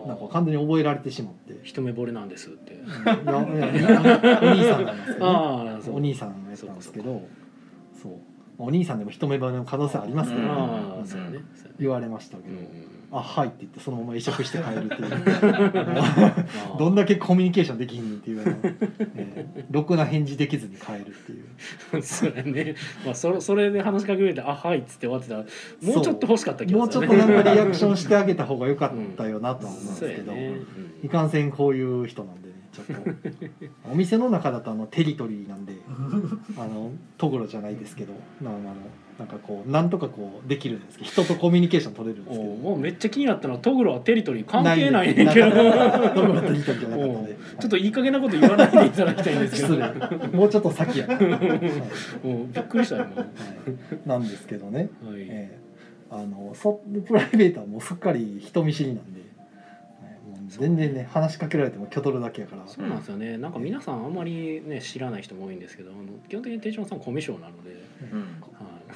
[0.06, 1.60] なんか完全に覚えられてしまって。
[1.62, 2.80] 一目惚れなんですって。
[3.26, 7.22] お兄さんなんですけど、ね、お兄さんやったんですけど
[8.02, 8.12] そう
[8.58, 11.40] お兄さんでも一目惚れの可能性ありますけど、ね。
[11.78, 12.50] 言われましたけど。
[12.50, 12.66] うんうん
[13.12, 15.08] 「あはい」って言ってそのまま会釈して帰るっていう。
[15.98, 16.34] あ
[16.74, 18.56] あどんだけコミュニケーションできひんねんっていうあの、
[19.14, 22.02] えーろくな返事できずに帰るっていう。
[22.02, 25.40] そうやねまあそれそれで話しかけられて「あはい」っつって終わってたら
[25.94, 30.56] もうちょっと欲しかったけどもうちょっとなんかリアクションしてあげた方が良かったよなとは思うんですけど、そうやね。
[31.02, 33.90] いかんせんこういう人なんでねちょっと。
[33.90, 35.74] お店の中だとあのテリトリーなんで
[36.56, 38.60] あのトグロじゃないですけどなあの
[39.18, 42.50] なんかこうなんとかこうできるんですけど人とコミュニケーション取れるんですけど。
[42.54, 45.48] もうめっちゃ気になったのはトグロはテリトリー関係ないねんけど。
[45.50, 49.78] なトグロテリトリーじゃなかったおうのでちょっといい加減なこと言わないでいただきたいんですけど。
[50.32, 53.18] もうちょっと先や、はいもうびっくりしたよもう。
[53.18, 53.28] はい。
[54.06, 55.20] なんですけどね、はい。
[55.20, 55.58] ええ。
[56.10, 59.22] あのそプライベートはもうすっかり人見知りなんで、
[60.48, 62.66] 全然ね話しかけられてもきょとるだけやから。
[62.66, 63.38] そうなんですよね。
[63.38, 68.18] なんか皆さんあんまりね知らない人も多いんですけどあの基本的に手島さんコミュ障なので、うん。
[68.18, 68.28] はい、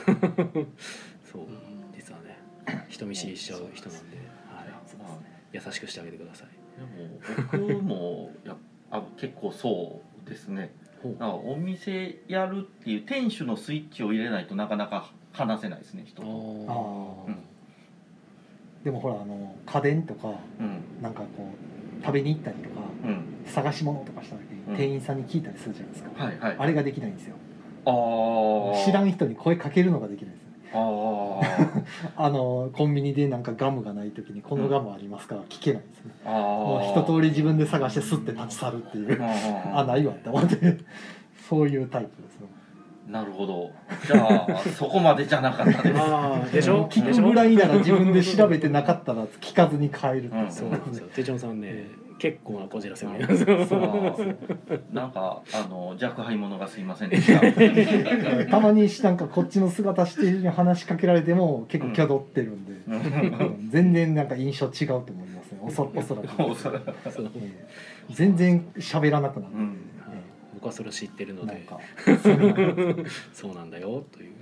[1.25, 1.47] そう
[1.95, 2.39] 実はね
[2.89, 4.27] 人見知りしちゃう人なんで、はい、
[5.53, 6.49] 優しくしてあげてください。
[7.53, 8.57] でも僕もや
[8.91, 10.73] あ結構そうですね。
[11.05, 16.31] なんかお店やるっていう店主のスイッチを入れないとなかなか話せないですね人あと。
[16.31, 17.27] ー。
[17.29, 17.37] うん。
[18.85, 21.03] でもほらあの家電とかうん。
[21.03, 21.53] なんかこ
[22.01, 26.57] う食べに行ったりとかうん探し物とかした時にうん店員さんに聞いたりするじゃないですか、はいはい。
[26.59, 27.37] あれができないんですよ
[28.85, 31.85] 知らん人に声かけるのができないんですあー。
[32.17, 36.11] あのコンビニでなんかガムがない時に「このガムありますか?」聞けないんですね。
[36.25, 36.33] あー。
[36.33, 39.23] もう一通り自分で探してスッて立ち去るっていう。
[39.23, 40.77] ああないわって思って。
[41.49, 42.49] そういうタイプですよ
[43.09, 43.71] なるほど。
[44.05, 45.95] じゃあそこまでじゃなかったで
[46.51, 46.53] す。
[46.57, 46.89] でしょ？
[46.89, 50.37] 聞くぐらいなら自分で調べてなかったら聞かずに帰るっう。
[50.37, 50.51] うん。
[50.51, 50.85] そうなん。
[50.89, 51.87] ですよ手帳さんね
[52.19, 53.43] 結構なこじらせもあります。
[53.43, 54.35] よそう
[54.93, 57.41] なんかあの若輩者がすいませんでした。
[58.51, 63.69] たまになんかこっちの姿してる人に話しかけられても結構挙動ってるんで、うん。
[63.71, 65.59] 全然なんか印象違うと思いますね。
[65.63, 66.95] おそおそらく、おそらく。
[68.11, 69.77] 全然喋らなくなる、うん。
[70.11, 70.23] え
[70.55, 71.67] 僕はそれを知ってるので。
[73.35, 74.33] そうなんだよという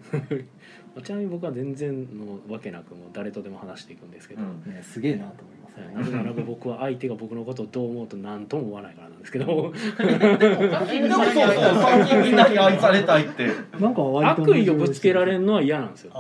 [1.03, 4.63] ちなみに僕は全然のわけなくもう誰とでも話していくんですけど、うん。
[4.73, 9.73] ねすげえなと思いますなぜならば僕は相手が僕のことをどう思うと何とも思わないからなんですけど。
[9.99, 12.37] みん。
[12.37, 13.51] なに愛されたいって。
[13.81, 16.13] なんか悪意をぶつけられるるのは嫌なんですよ。
[16.15, 16.19] あ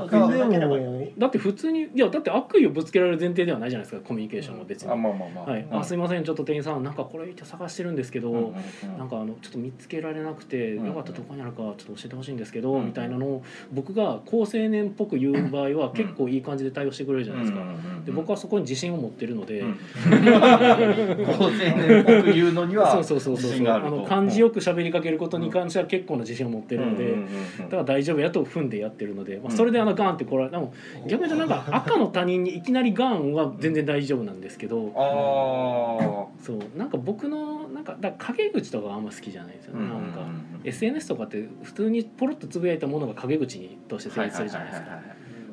[0.00, 0.04] ー。
[0.04, 0.10] あー。
[0.10, 5.50] でもだって普通にいやだって悪意をぶつけられる前提ではないじゃないですかコミュニケーションは別に、あまあまあまあ。
[5.50, 8.98] はい、うんあすいませんちょっと店員さんなんかこれ探してるんですけど、うんうんうん。
[8.98, 10.86] なんかあのちょっと見つけられなくて、うん。
[10.86, 12.86] よかったらどこにあるかちょっと教えてほしいんですけど、うん。
[12.86, 17.64] みたいなのを僕が高青年っぽく言う場合は結構いい感じで対応してくれるじゃないですか。
[18.06, 19.78] で僕はそこに自信を持ってるので、うん。
[21.26, 23.68] 高青年っぽく言うのにはそうそうそうそう。
[23.68, 27.28] あの漢字よく喋りかけることに関しては結構な自信を持ってるので、うんうんうん
[27.58, 30.72] だから大丈夫やと踏んでやってるので、まあ、それであのガンってこられでも
[31.06, 34.92] 逆に言うとなんか赤の他人にいきなりガンは全然大丈夫なんですけど。
[34.96, 36.58] あそう。
[36.78, 40.20] なんか僕のなんかだ陰口とかはあんま好きじゃないですよあね、なんか
[40.64, 44.90] SNS とかって普通にポロッとつぶやいたものが陰口にとして成立するじゃないですか。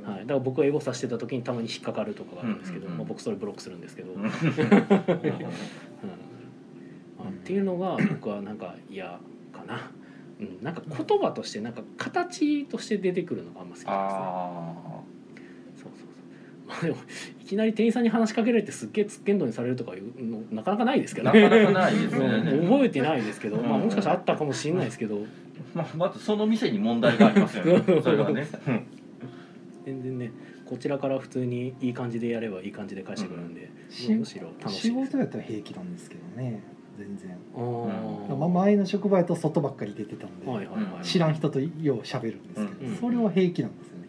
[0.05, 4.27] はい、だから僕がエゴさしてた時にたまに引っかかるとかがあるんですけど、まあ、僕それブロックするんですけど、うん。
[7.45, 9.19] っていうのが僕はなんか嫌
[9.51, 9.91] かな、
[10.39, 14.21] うん、なんか言葉としてなんか形として出てくるのがあんま好きなんですね。
[14.21, 15.01] あ
[15.75, 16.07] そうそうそう。
[16.67, 16.97] まあでも
[17.41, 22.25] いきなり店員さんに話しかけられてすっげえつっけんどにされるとかいうのなかなかないですけどあなかなかないですね。
[22.59, 25.19] うん覚えてないですけど、まあ、うんもしかしたらあったかもしれないですけど、
[25.73, 27.83] まあまずその店に問題がありますよね。
[28.01, 28.47] それはね。
[28.67, 28.87] うん。
[29.85, 30.31] 全然ね
[30.65, 35.11] こちらから普通にいい感じでやればいい感じで返してくるんで、しむしろ楽し仕いです。
[35.11, 36.63] 事やったら平気なんですけどね
[36.97, 38.35] 全然、あー。
[38.35, 41.05] まあ、前の職場やと外ばっかり出てたんで、はいはいはい。
[41.05, 44.07] 知らん人とよう喋るんですけど、うんそれは平気なんですよね、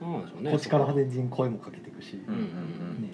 [0.00, 2.40] なんねこっちから全然声もかけていくし、うんうん
[3.02, 3.10] ね、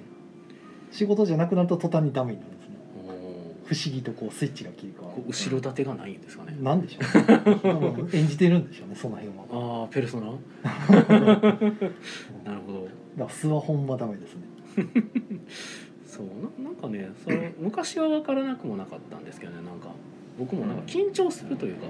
[0.90, 2.62] 仕事じゃなくなると途端にダメになるんですねお
[3.64, 6.53] 不思議とこうスイッチが切り替わーこう後ろ盾がないんですかね。
[6.57, 9.44] る、なんでしょう演じてるんでしょうねその辺は。
[9.83, 10.27] ああペルソナ？
[12.44, 12.88] なるほど。
[13.16, 14.42] だ素はほんまダメですね。
[16.07, 16.27] そう
[16.62, 19.88] ななんかねその昔は分からなくもなかったんですけどねなんか。
[20.38, 21.87] 僕もなんか緊張するというか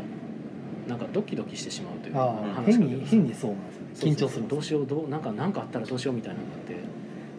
[0.88, 4.14] なんかドキドキしてしまうという話しかけるに変にそうなんですよね。
[4.14, 6.74] 緊張するどうしようどうなんか何かあったらどうしようみたいなのがあって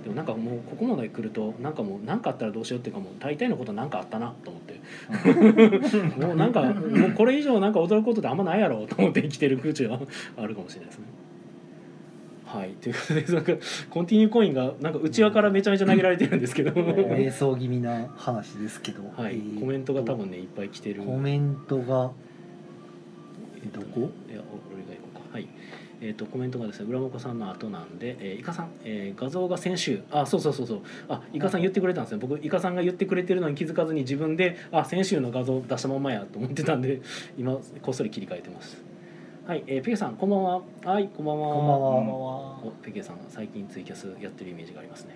[0.04, 4.74] でもなんかもうここまで来るとなんかもう何かあったらどうしようっていうかもう大体のこと何かあったなと思って。
[6.26, 10.00] もうなんかもうこれ以上なんか驚くことってあんまないやろうと思って生きてる空中は
[10.38, 11.06] あるかもしれないですね。
[12.46, 12.72] はい。
[12.74, 13.54] ということでなんか
[13.90, 19.36] コンティニューコインがなんか内輪からめちゃめちゃ投げられてるんですけど、瞑想気味な話ですけど、はい。
[19.36, 21.02] えー、とコメントが多分ねいっぱい来てる。
[21.02, 22.12] コメントが
[23.72, 24.12] どこ？
[24.30, 25.48] いやお俺が行こうかはい
[26.06, 32.18] えー、とコメントがですね浦本さんの後なんで、えー、イカさん、えー画像が先週あそうそうそうそうあイカさん言ってくれたんですね。
[32.20, 37.02] 僕イカさんが言ってくれてるのに気づかずに自分であ先週の画像出したまんまやと思ってたんで
[37.38, 38.84] 今こっそり切り替えてます。
[39.48, 40.62] はい、えー、ペケさんこんばんは。
[40.84, 41.56] はいこんばんは。
[41.56, 42.58] こんばんは。
[42.62, 42.68] こん。
[42.70, 45.16] おペケさん最近ツイキャスやってるイメージがありますね。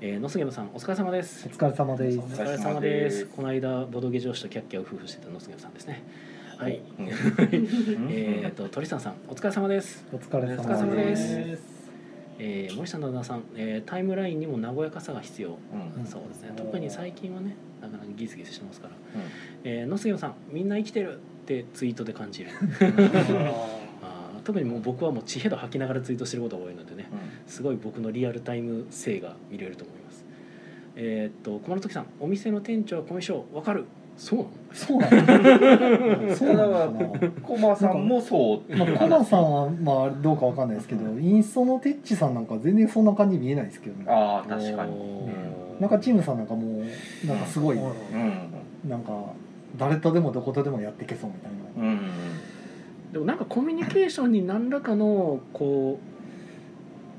[0.00, 1.48] えー、ノスゲムさんお疲れ様です。
[1.48, 2.18] お疲れ様です。
[2.18, 3.26] お疲れ様です。
[3.26, 6.02] この間ボドゲ上司とキャッキャウフフしてたノスゲムさんですね
[6.58, 7.08] はい、うん
[8.10, 10.06] えっと鳥さんさんお疲れ様です。
[10.10, 11.56] お疲れ様でです。
[11.56, 11.90] す。
[12.38, 15.58] えー、森下の旦那さん、えー、タイムラインにも和やかさが必要、
[15.98, 16.06] うん。
[16.06, 16.52] そうですね。
[16.56, 19.22] 特に最近はねなかなかギスギスしてますから、うん。
[19.64, 22.50] えー、野杉さんみんな生きてるってツイートで感じる。
[24.02, 27.06] あー特にもう僕はもう地ヘド吐きながらツイートしてることが多いのでね
[27.46, 30.24] すごい僕のリアルタイム性が見れると思います。
[30.96, 33.84] えーっと小丸時さんお店の店長はコミュ障わかる
[34.16, 34.54] そうなの？
[34.74, 36.34] そうなの？
[36.34, 37.30] そうなだからのかな？
[37.42, 44.06] コマさんもそうまあ、コナさんはまあどうかわかんないですけど、インストのテッチさんなんか全然そんな感じ見えないですけどね。
[44.08, 44.92] ああ確かに。
[44.92, 46.82] おーなんかチームさんなんかも
[47.24, 47.90] うなんかすごい、うん。
[48.88, 49.12] なんか
[49.76, 51.50] 誰とでもどことでもやっていけそうみたい
[51.84, 51.90] な。
[51.90, 52.00] うん。
[53.12, 56.15] でもなんかコミュニケーションに何らかのこう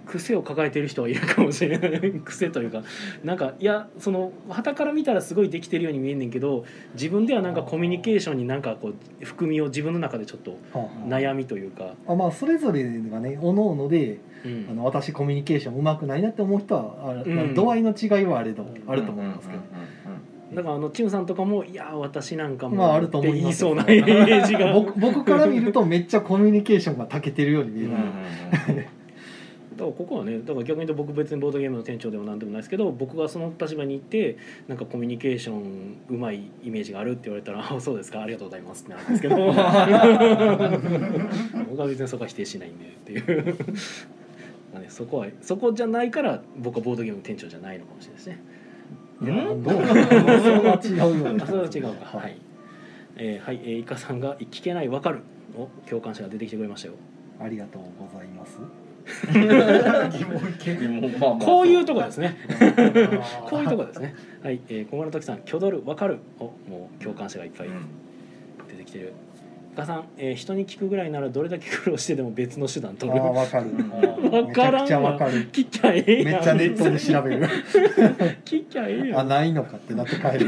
[0.07, 2.11] 癖を抱えてる人はいるかもしれない。
[2.23, 2.83] 癖というか
[3.23, 10.57] なんかいやその傍から見たらすごいできてるように見えんねんけど自分ではなんかコミュニケーションになんかこう含みを自分の中でちょっと
[11.07, 14.67] 悩みというか、あ、あまあそれぞれがね、おのおので、うん。
[14.69, 17.35] あの私コミュニケーションうまくないなって思う人は、あうん。
[17.35, 19.61] まあ度合いの違いはあれど、あると思いますけど。
[20.53, 24.71] だからあのチムさんとかも「いや私なんかも」まああると思言いそうなイメージが。
[24.73, 27.89] 僕僕から見るとめっちゃコミュニケーションが長けてるように見える。
[27.89, 28.85] うん
[29.77, 34.37] だからここはねだから逆に言うと僕別にボードゲームの店長でもなんでもないですけど僕がその立場に行って
[34.67, 39.35] なんかコミュニケーションうまいイメージがあるって言われたら「あそうですかありがとうございます」ってなるんですけど。
[41.69, 43.55] 僕は別にそこは否定しないんでっていう。
[44.73, 48.39] まあ、ね、そこはそこじゃないから僕はボードゲームの店長じゃないのかもしれないですね。
[49.21, 49.63] いやどう？
[49.63, 49.75] それ
[50.59, 51.89] は違うようなあそれは違うか。
[52.17, 52.37] はい、
[53.17, 55.19] えーはい、えー、イカさんが「聞けないわかる」
[55.57, 56.95] お共感者が出てきてくれましたよ。
[57.39, 58.59] ありがとうございます。
[59.31, 60.73] 疑問系
[61.19, 62.35] まあまあこういうとこですね。
[63.41, 64.15] ここういうとこですね。
[64.43, 66.19] はい、えー、小村時さん、キョドルわかる？
[66.39, 67.69] お、もう共感者がいっぱい
[68.69, 69.13] 出てきてる。
[69.77, 73.19] イカさん、えー、人に聞くぐらいならどれだけ苦労してでも別の手段あ取る？
[73.21, 73.65] あわかる。
[74.31, 75.19] わめちからんゃくちゃわわ。
[75.19, 75.51] かる。
[75.51, 76.23] 聞きゃええ。
[76.25, 77.45] めっちゃネットで調べる。
[78.43, 79.27] 聞きゃええやあん。
[79.27, 80.47] ないのかってなって帰る。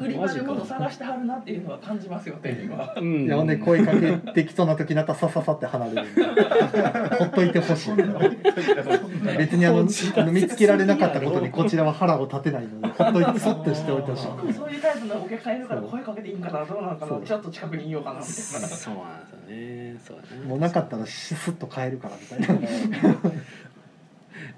[0.00, 2.94] 売り場でもの探してはるなっていうのは感じますよ店員は。
[2.96, 3.24] うん。
[3.24, 6.02] いやほんで声かけてきそうな時になったらさささって離れる。
[7.18, 7.94] ほっといてほしい。
[9.36, 14.52] 別にあのあの見つけられなかったことにこちらは腹を立てないのでほっといてそっとしておいてほしい。
[14.52, 18.68] そういうタイプのお客さんいるから声かけていいんかなどうなのかなちょっと近くにいようかなみたいな。
[18.68, 20.00] そうなんですよね。
[20.06, 20.44] そうだね。
[20.46, 22.68] もうなかったらスッと帰るからみたいな。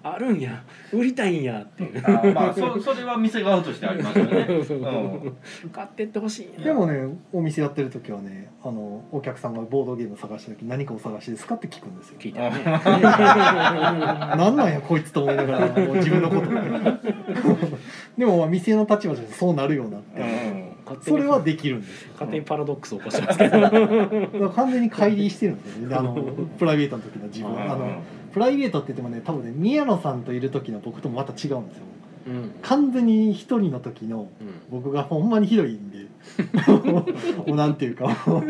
[0.03, 0.63] あるんや。
[0.93, 2.03] 売りたいんやっていう。
[2.05, 4.47] あまあそそれは店側としてありますよね。
[4.65, 5.37] そううん
[5.73, 6.63] 買ってってほしい。
[6.63, 12.17] でもねお店やってる時はねあのお客さんがボードゲーム探した時何かお探しですかって聞くんですよ。
[12.19, 12.65] 聞いたよね。
[12.65, 16.51] なんなんやこいつと思いながらもう自分のこと
[18.19, 22.11] でもまあ店の立場じゃそうなるよなって、うんそれはできるんですよ。
[22.13, 24.51] 勝手にパラドックスを起こしてますけど。
[24.51, 25.95] 完全に乖離してるんですよね。
[25.97, 26.15] あの
[26.59, 27.53] プライベートの時の自分。
[27.53, 27.61] うん。
[27.61, 31.85] あのプライベートって言ってもね多分ね宮野さんといる時の僕ともまた違うんですよ。
[32.27, 32.53] うん。
[32.63, 34.49] 完全に一人の時のうん。
[34.71, 36.05] 僕がほんまにひどいんで。
[36.67, 38.43] もうなんていうかも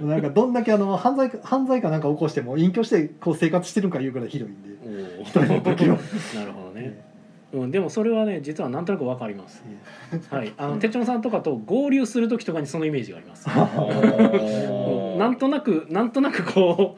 [0.00, 4.72] うなんかどんだけあの犯罪か犯罪かなんか起こしても隠居してこう生活してるんかいうぐらいひどいんで。
[5.20, 5.98] お一人の時は。
[5.98, 6.61] ー なるほど。
[6.61, 6.61] ね、
[7.52, 9.62] うん、でもそれはね実はなんとなくわかります。
[10.30, 10.52] はい。
[10.56, 13.46] あの手帳さんとかと合流する時とかにそのイメージがあります。
[13.52, 16.96] うんなんとなくなんとなくこ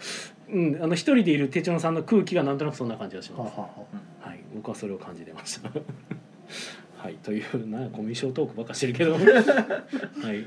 [0.48, 3.58] う、うん、あの一人でいる手帳さんの空気がなんとなくそんな感じがします。
[3.58, 5.70] はい、僕はそれを感じてました。
[6.96, 9.22] はい、というなコミュ障トークばっかしてるけど、 はい、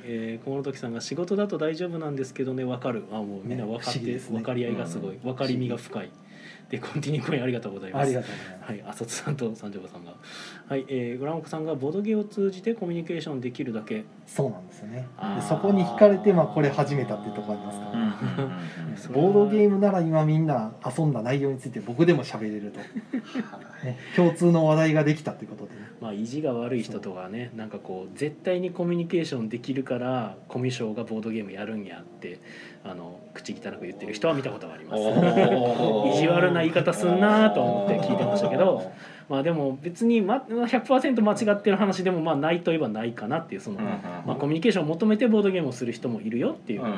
[0.06, 3.04] えー、河野時さんが仕事だと大丈夫なんですけどね、わかる。
[3.12, 4.18] あ、もうみんな分かって、ね。
[4.18, 6.10] 分かり合いがすごい、分かりみが深い。
[6.70, 8.04] で、コンティニューありがとうございます。
[8.04, 8.72] ありがとうございます。
[8.72, 10.14] はい、浅津さんと三条さんが、
[10.70, 14.04] はい、えー、グランオクさんがボドゲを通じてコミュニケーションできるだけ。
[14.26, 15.08] そうなんですよね。
[15.38, 22.80] でそこに惹かれてまあこれ始めたっていうところありますから、ボードゲームなら今みんな遊んだ内容について僕でも喋れると、
[23.86, 25.88] ね、共通の話題ができたってことでね。
[26.02, 32.40] まあ、意地が悪い人とかねなんかこう絶対にコミュニケーションできるからコミュ障がボードゲームやるんやって
[32.84, 35.02] あの口汚く言ってる人は見たことがあります。
[36.20, 38.92] 意地悪な言い方すんなと思って聞いてましたけど
[39.30, 43.80] まあでも別に、ま、100%間違ってる話でもまあないといえばないかなっていうその、
[44.26, 46.90] まあ、コミュニケーションを求めてボードゲームをする人もいるよっていうね、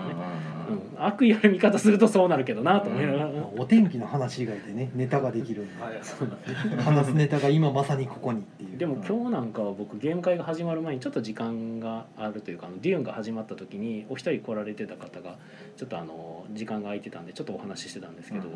[0.97, 5.83] うん、悪意ある見方するとそうなるけどなと思いながら、まあお天気の話以外でねネタができるんで。
[5.83, 5.99] はい。
[6.83, 8.77] 話すネタが今まさにここにっていう。
[8.77, 15.37] でも今日なんかは僕ゲーム会が始まる前にちょっと時間があるというかあのデューンが始まった時にお一人来られてた方が
[15.77, 18.53] ちょっとあの時間が空いてたんでちょっとお話ししてたんですけど、うん。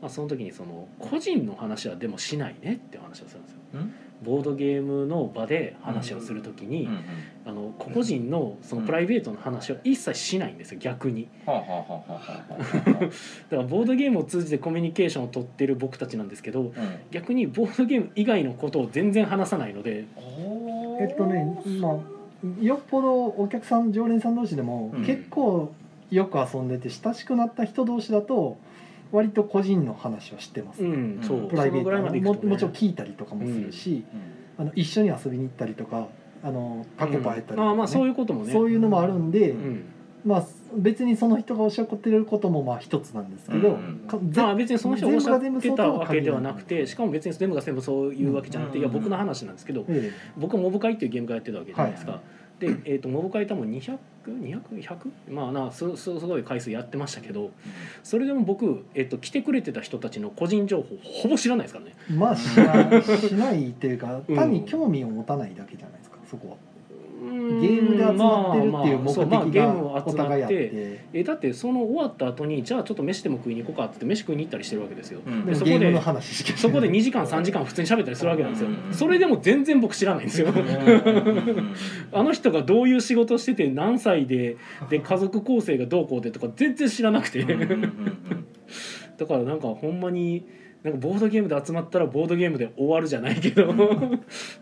[0.00, 3.58] まあ、その時にその個人の話はでもしないねって話をするんですよ。
[4.20, 7.00] うんボードゲームの場で話をする時に、うんうん
[7.46, 11.28] あの個々人のそのプライベートの話を一切しないんですよ逆に。
[11.46, 11.62] だか
[13.52, 16.72] らボードゲームを通じてコミュニケーションを取ってる僕たちなんですけどうん。
[17.10, 20.04] 逆にボードゲーム以外のことを全然話さないので。
[21.00, 21.96] えっとねまあ
[22.60, 25.04] よっぽどお客さん常連さん同士でもうん。
[25.06, 25.72] 結構
[26.10, 28.58] よく遊んでて親しくなった人同士だと
[29.12, 31.38] 割と個人の話は知ってます、うんそう。
[31.38, 34.04] うんプライベートね、もちろん聞いたりとかもするし、
[34.58, 36.08] あの一緒に遊びに行ったりとか
[36.42, 37.62] あのタコパやったりとか、ね。
[37.62, 38.52] ああまあそういうこともね。
[38.52, 39.84] そういうのもあるんで、うん。
[40.24, 52.20] まあ別にその人がおっしゃってることもまあ一つなんですけど、うんまあ別にその人がおっしゃってたわけではなくて全部が全部そうとは限らないしかも別に全部が全部そういうわけじゃなくて、うんいや僕の話なんですけど、え僕はモブ会っていうゲーム会やってたわけじゃないですか、は
[52.58, 53.70] で、えー、とモブ会多分
[54.28, 54.96] 200200?100?
[55.30, 57.50] まあなすすすごい回数やってましたけど
[58.02, 66.56] それでも僕、えー、と来てくれてた人たちの個人情報ほぼ知らないですからねえまあしないしないっていうかうん単に興味を持たないだけじゃないですかそこは。
[67.28, 71.08] ゲゲームで集まってるっていう目的まあゲームがを集まっお互いあってて。
[71.12, 75.46] えだってその終わった後にじゃあちょっと飯でも食いに行こうかって飯食いに行ったりしてるわけですよ、うん。
[75.46, 78.68] ででそこでそこで2時間3時間普通に喋ったりするわけなんですよ。
[78.68, 78.94] うん。
[78.94, 80.48] それでも全然僕知らないんですよ。
[82.12, 84.56] あの人がどういう仕事してて何歳で
[84.90, 87.44] で家族構成がどうこうでとか全然知らなくて。
[89.18, 90.46] だからなんかほんまに
[90.84, 93.74] なんかボードゲームで集まったらボードゲームで終わるじゃないけど。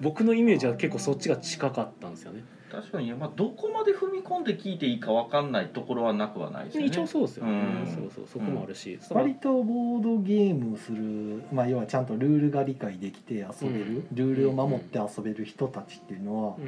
[0.00, 6.86] 僕のイメージは結構そっちが近かったんですよね確かに、まあ、どこまで踏み込んで聞いていいかわかんないところはなくはないですよね。
[6.88, 7.46] 一応そうですよ。
[7.46, 8.26] ね、うんそうそう。
[8.26, 14.14] そこもあるし、割とボードゲームする、まあ、要はちゃんとルールが理解できて遊べる、うん。
[14.14, 16.60] ルールを守って遊べる人たちっていうのは、う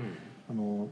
[0.50, 0.88] あの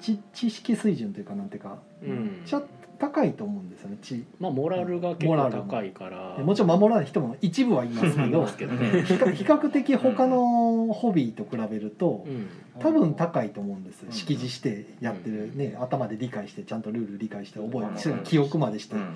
[0.00, 2.68] 知知識水準というかなんていうか、ん、うんちょっと
[2.98, 3.98] 高いと思うんですよね。
[4.02, 6.38] 知まあモラルが結構高いから。
[6.42, 8.40] もちろん守らない人も一部はいますけいど。
[8.40, 12.48] ますけどね、比較的他のホビーと比べるとうん。
[12.80, 14.04] 多分高いと思うんです。
[14.04, 14.12] うん。
[14.12, 17.94] 識字してやってるね頭で理解してちゃんとルール理解して覚うん。
[17.96, 19.02] えて記憶までしてうん。
[19.02, 19.08] うん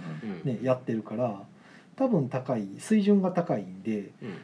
[0.45, 1.42] ねやってるから
[1.97, 4.35] 多分高い水準が高いんでうん。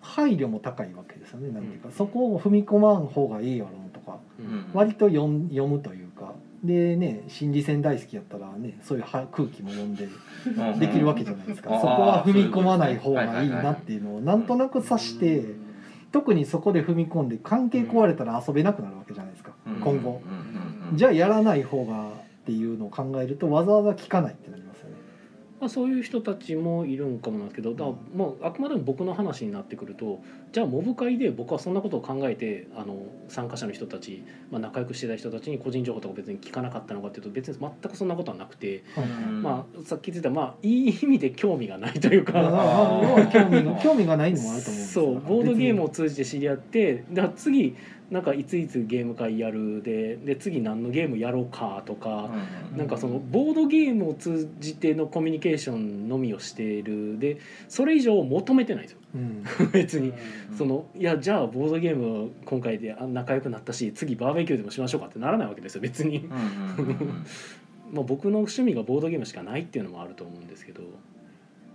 [0.00, 1.50] 配慮も高いわけですよね。
[1.52, 4.66] なんていうかそこを踏み込まん方がいいやろとかうん。
[4.72, 6.07] 割と読むというか
[6.62, 10.08] でね心理戦大好きやったらねそういうは空気も読んで
[10.46, 11.70] うんできるわけじゃないですか。
[11.70, 15.44] うんそこは踏み込まない方がいいなっていうのをなんとなく察して
[16.10, 19.52] 特にそこで踏み込んで関係壊れたら遊べなくなるわけじゃないですか。
[19.66, 20.20] うん今後
[20.94, 22.10] じゃあやらない方がっ
[22.46, 24.62] ていうのを考えるとわざわざ聞かないってなり
[25.60, 30.20] まあ、そういう人たちもいるんかもなんですけどだもうあくまでも僕の話になってくると
[30.52, 38.84] じゃあモブ会で僕はそんなことを考えてあの参加者の人たち、まあ、仲良くしてた人たちに個人情報とか別に聞かなかったのかっていうと別に全くそんなことはなくて、
[39.28, 42.32] うんまあ、さっき言ってたまあいい意味で興味がないというか。
[43.32, 47.76] 興味が興味がないのもあると思うんですよそうボードゲームを通じて知り合ってだ次
[48.10, 52.30] なんかいついつゲーム会やるでで次何のゲームやろうかとか、
[52.72, 57.18] うんなんかそのボードゲームを通じてのコミュニケーションのみをしている。
[57.18, 57.38] で
[57.68, 58.98] それ以上求めてないんですよ。
[59.14, 59.44] うん。
[59.72, 60.12] 別に。
[60.50, 60.56] うん。
[60.56, 66.28] そのいやじゃあボードゲーム今回であ仲良くなったし次バーベキューでもしましょうかってならないわけですよ別に、
[67.92, 70.82] まあ、僕の趣味がボードゲームしかないっていうのもあると思うんですけど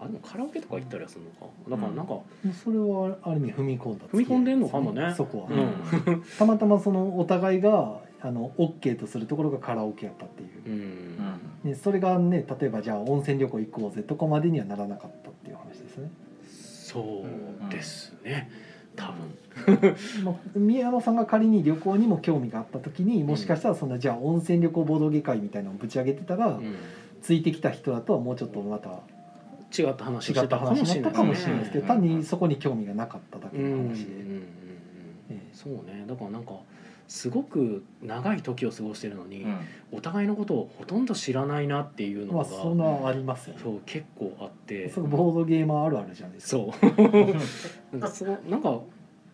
[0.03, 1.45] あでもカラオケとか行ったりはするのか。
[1.69, 2.19] だからなんか、
[2.63, 5.13] それはある意味踏み込んだ踏み込んでんのかもね。
[5.15, 6.23] そこは、うん。
[6.37, 10.49] たまたまそのお互いがあの OK とするところがカラオケやったっていう。
[10.65, 11.17] う、ん。
[11.63, 16.11] ね、それがね例えばじゃあ温泉旅行行こうぜとかまでにはならなかったっていう話ですね、
[16.43, 18.49] そうですね。
[18.95, 19.95] 多分。
[20.23, 26.75] まあ、宮野さんが仮に旅行にも興味があった時にもしかしたらそんなじゃあ温泉旅行ボードゲ会みたいなのをぶち上げてたら、うん。
[27.23, 28.99] ついてきた人だとはもうちょっとまた
[29.77, 34.41] 違った話を違ったかもしれないですけどうん単にそこに興味がなかっただけの話で、え
[35.29, 36.05] えそうね。
[36.07, 36.53] だからなんか
[37.07, 39.57] すごく長い時を過ごしてるのに、うん。
[39.91, 44.91] お互いのことをほとんど知らないなっていうのまが、あそんなありますそう結構あって。
[44.97, 46.63] ボードゲーマーあるあるじゃないですか。
[46.63, 46.73] そ
[47.93, 47.97] う。
[47.97, 48.79] なんかそうなんか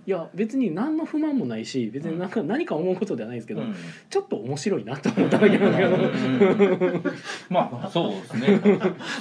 [0.07, 3.75] いや別に何の不満もないし別になんか何か思うことではないですけど、うん。
[4.09, 7.01] ちょっと面白いなと思っただけなんだけど、
[7.49, 8.61] まあそうですね。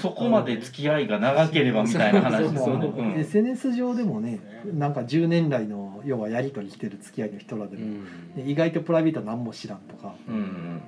[0.00, 3.20] そこまで付き合いが長ければみたいな話ですよねうん。
[3.20, 4.40] SNS 上でもね
[4.72, 8.04] なんか10年来の要はやり取りしてる付き合いの人らでも、うん。
[8.36, 10.14] ね意外とプライベートは何も知らんとか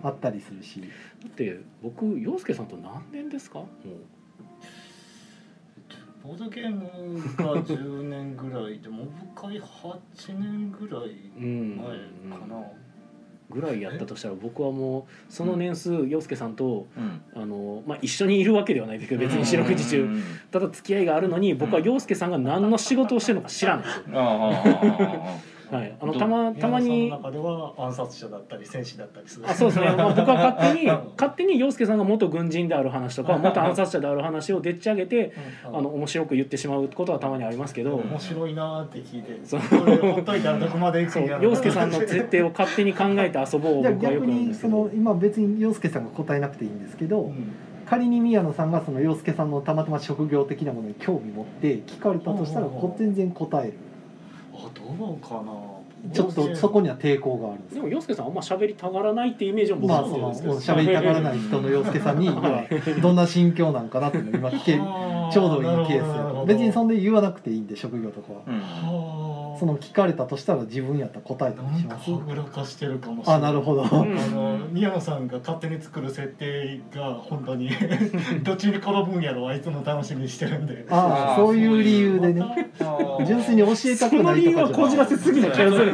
[0.02, 0.86] あったりするし、だ
[1.28, 3.58] って僕陽介さんと何年ですか？
[3.58, 3.68] もう
[6.22, 12.62] ボードゲームが10年ぐらいでモブ会8年ぐらいうん前かな、
[13.48, 17.22] ぐらいやったとしたら僕はもうその年数陽介さんとうん。
[17.34, 20.02] あの、まあ、一緒にいるわけではないですけど別に四六時中。
[20.02, 23.86] うんただ付き合いがあるのに僕は陽介さんが何の仕事をしてるのか知らない。
[23.86, 24.14] ですよ、
[25.70, 26.90] はい、あのたまたまに。
[26.90, 35.34] 宮野さんの中では暗殺者だったり戦士だったりするあそうですね、まあ、僕は勝手に勝手に陽介さんが元軍人である話とか元暗殺者である話をでっち上げて
[35.66, 35.76] うん。
[35.78, 39.38] あの面白く言ってしまうことはたまにありますけど、うん面白いなーって聞いて。
[39.44, 39.60] そう。
[39.60, 44.82] これほっといたらどこまで行く介さんの設定を勝手に考えて遊ぼうをじゃあ僕はよく言うん逆にそですけど。
[44.82, 47.52] うの今別に洋介さんが答えなくていいんですけど、うん。
[47.86, 53.74] 仮に宮野さんがその洋介さんのたまたま職業的なものに興味持って聞かれたとしたら全然答える。
[53.74, 53.89] あ
[54.68, 55.52] どうかな。
[56.12, 57.74] ちょっとそこには抵抗があるんです。
[57.74, 62.64] でも陽介さんあんま喋りたがらないっていうイメージを僕まあはその持ってるんです喋りたがらない人の洋介さんに は
[63.02, 64.72] どんな心境なんかなっていうのを今聞け
[65.32, 68.40] ちょうどいいケースやと別にそんで言わなくていいんで職業とかは。
[68.46, 68.60] うん。
[68.60, 72.10] はあその聞かれたとしたら自分やったら答えたりします？
[72.10, 73.40] はぐらかしてるかもしれない。
[73.40, 73.82] あなるほど。
[73.82, 77.70] うんあの宮野さんが勝手に作る設定が本当に
[78.44, 79.48] どっちに転ぶんやろ？
[79.48, 80.86] あいつも楽しみにしてるんで。
[80.90, 82.70] ああそういう理由でね。
[83.26, 85.92] 純粋に教えたくないとかじゃその理由はこじらせすぎな気がする。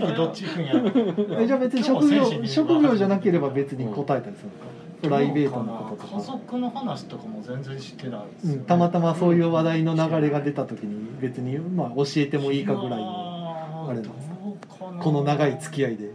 [0.08, 1.40] 次どっち行くんやろ？
[1.42, 4.70] えじゃあ別に職業職業じゃなければ別に答えたりするのか？
[5.02, 15.02] プライベートなことと家か、族の話とかも全然してないですよね、うん、たまたまそういう話題の流れが出た時に別にまあ教えてもいいかぐらいののあれなんですかどうかな。
[15.02, 16.10] この長い付き合いで。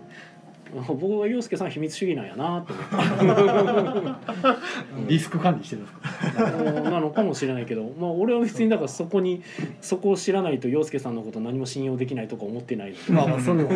[0.88, 5.08] 僕は陽介さん秘密主義なんやなって思って。
[5.08, 6.52] リスク管理してるんですか？
[6.90, 9.42] なのかもしれないけど、まあ、俺は別にだからそこに
[9.80, 12.92] そこを知らないと陽介さんのこと何も信用できないとか思ってない。
[12.92, 13.70] のでまあまあそれは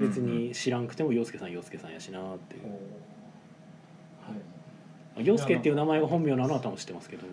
[0.00, 2.62] 別に知らんくても陽介さん陽介さんやしなっていう
[5.18, 7.26] 陽介っていう名前が本名なのは多分知ってますけど。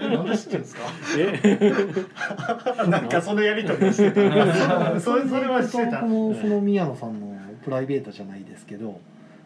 [0.00, 0.82] えなんで知ってるんですか？
[1.18, 2.86] え？
[2.90, 4.98] なんかそのやりとりしてた。
[5.00, 6.00] それそれはしてた。
[6.00, 9.00] 僕もその宮野さんのプライベートじゃないですけど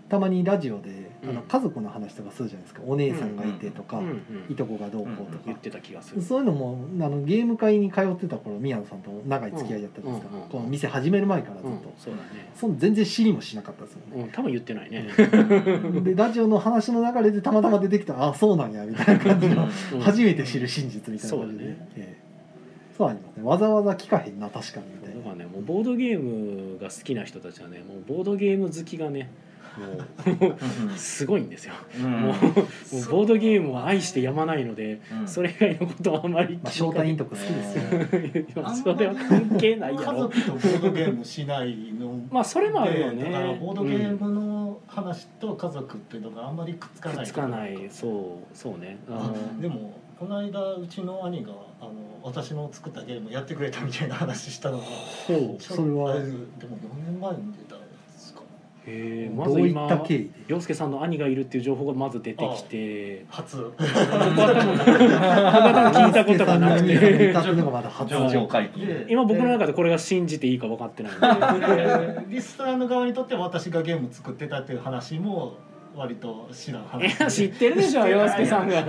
[0.09, 2.83] たまにラジオであのうん家族の話とかするじゃないですか。
[2.87, 4.01] お姉さんがいてとか、
[4.49, 6.23] いとこがどうこうとか、言ってた気がする。
[6.23, 10.51] そういうのもあのゲーム会に通ってた頃宮野さんと長い付き合いだったじゃないですか、うんうんうん。
[10.51, 12.53] この店始める前からずっと、うんそうだね。
[12.55, 14.23] その全然知りもしなかったですよね。
[14.23, 15.09] うん多分言ってないね。
[16.05, 21.89] でラジオの話の流れでたまたま出てきたらあそうなんやみたいな感じのうん初めて知る真実みたいな感じで、そうだね。
[21.97, 22.29] ええ。
[22.97, 23.43] そうありますね。
[23.45, 25.19] わざわざ聞かへんな確かにみたいな。
[25.19, 25.47] だからね。
[25.47, 29.31] もうボードゲームが好きな人たちはねもうボードゲーム好きがね
[29.79, 30.49] も
[30.95, 31.75] うすごいんですよ。
[32.01, 32.11] うん。
[32.21, 35.29] もうボードゲームを愛してやまないのでうん。
[35.29, 37.83] それ以外のことはあまりまあ招待員とか好きですよ
[38.63, 42.21] いやそれは関係ないや家ろ族とボードゲームしないの。
[42.31, 47.89] まあそれもあるよでだからねボードゲームの話と家族っていうのがあんまりくっつかないくっつかない。
[47.91, 48.99] そうそうね。
[49.61, 51.93] でもこの間うちの兄があの
[52.25, 55.63] 私の作ったゲームやってくれたみたいな話したのがほう。
[55.63, 56.33] それはあでも4
[57.07, 57.78] 年前に出たんですかへ
[58.91, 60.31] えー、まどういっず今た経緯で？
[60.49, 63.27] 洋介さんの兄がいるっていう情報がまず出てきて。
[63.29, 63.59] 初。
[63.59, 63.89] 僕は
[64.55, 65.61] 多分僕は多
[65.93, 67.35] 分聞いたことがなくて。
[69.09, 75.57] 今僕の中でこれが信じていいか分かってないんででリスナーの側にとっては私がゲーム作ってたっていう話も
[75.95, 78.77] 割と知らんい話や知ってるでしょ洋介さんが。
[78.77, 78.85] 洋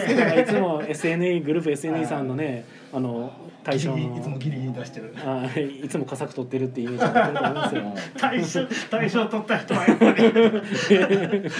[0.00, 3.32] 介さんがいつえも SNE グループ SNE さんのねあの
[3.70, 5.14] いつもギリギリ出してる。
[5.24, 8.66] あいつも佳作取ってるっていうイメージになってると思うんですよ。
[8.66, 11.50] 対象対象取った人はやっぱり、う ん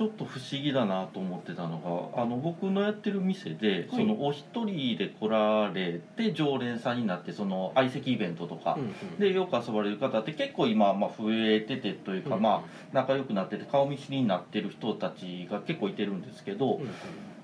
[0.00, 9.18] ちょっと不思議だなと思ってたのがあの僕のやってる店で、そのお一人で来られて常連さんになってその相席イベントとか、うんうん。
[9.18, 16.80] でよく遊ばれる方って結構今、まあ、増えててというか、うんまあ仲良くなってて顔見知りになってる人たちが結構いてるんですけど、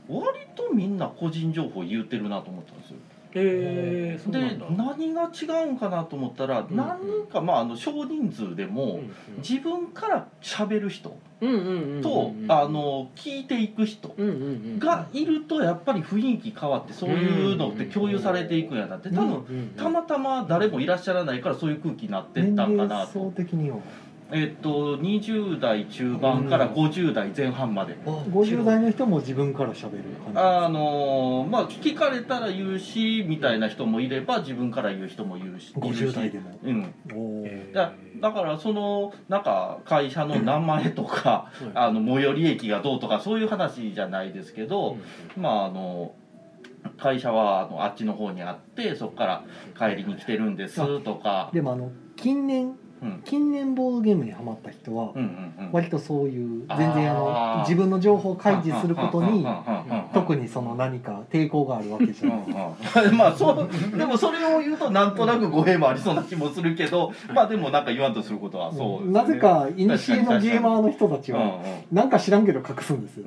[0.08, 2.96] 割とみんな個人情報言うてるなと思ったんですよ。
[3.38, 6.76] えで何が違うんかなと思ったら、うん。
[6.76, 9.00] 何人か、まあ、あの少人数でも、
[9.38, 11.18] 自分から喋る人
[12.02, 14.36] と、あの聞いていく人うんうんう
[14.76, 23.12] んがいるとやっぱり雰囲気変わってそういうのって共有されていくんやなって多分たまたま誰もいらっしゃらないからそういう空気になってっ年たんか齢なと。
[24.32, 27.96] えっと20代中盤から50代前半まで。
[28.04, 36.50] 50代の人も自分から喋る感じあのまあ聞かれたら言うしみたいな人もいれば自分から言う人も言うしいるし50代でも。
[36.62, 37.72] うん。
[37.72, 41.70] だだからそのなんか会社の名前とかはい。
[41.74, 44.96] あの最寄り駅がどうとかそういう話じゃないですけど、
[45.36, 46.14] まああの
[46.98, 49.44] 会社はあのあっちの方にあってそこから
[49.78, 52.85] 帰りに来てるんですとか、でもあの近年うん
[53.24, 55.12] 近年ボードゲームにハマった人は
[55.72, 59.46] 割とそういう全然あの自分の情報を開示することに
[60.14, 71.60] 特ににその何か抵抗があるわけじゃない まあそうでもそれを言うとなんとなく語弊もありそうな気もするけどまあでもなんか言わんとすることはそうです、ね、なぜか古のゲーマーの人たちは
[71.92, 73.26] なんか知らんけど隠すんですよ。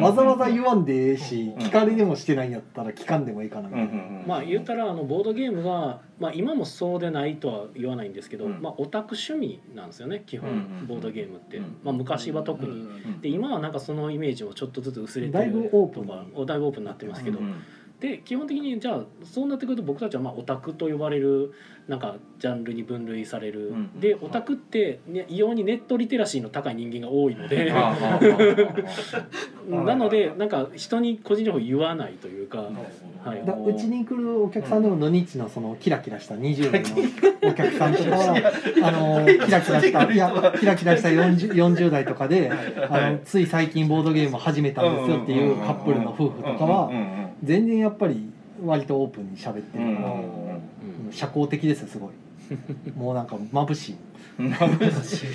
[0.00, 16.06] わざわざ言わんでええしうん聞かれでもしてないんやったら聞かんでもいいかなみうんたいなまあ言ったらあのボードゲームが、まあ、今もそうでないとは言わないんですけど、うんまあ、オタク趣味なんですよね基本、うんうんボードゲームって、うんまあ、昔は特に、うんで今はなんかそのイメージもちょっとずつ薄れてるだいぶオープン
[16.46, 17.54] だいぶオープンになってますけど、うん
[18.00, 21.52] で基本的にじゃあそうなってくると僕たちはまあオタクと呼ばれる
[21.90, 27.72] なんかジャンルに分類される、うんでオタクって、ね、異様にネットリテラシーの高い人間が多いので。
[29.68, 32.70] なのでなんか人に個人情報言わないというか、
[33.24, 33.44] はい。
[33.44, 38.36] だうちに来るお客さんでものニッチのそのキラキラした20代のお客さんとかは
[38.82, 42.50] あのキラキラしたいやキラキラした 40, 40代とかで
[42.88, 46.90] あのつい最近ボードゲームを始めたんですよっていうカップルの夫婦とかは
[47.42, 48.30] 全然やっぱり
[48.64, 50.14] 割とオープンに喋ってるから
[51.10, 52.10] うん社交的ですよすごい。
[52.96, 53.96] もうなんか眩しい。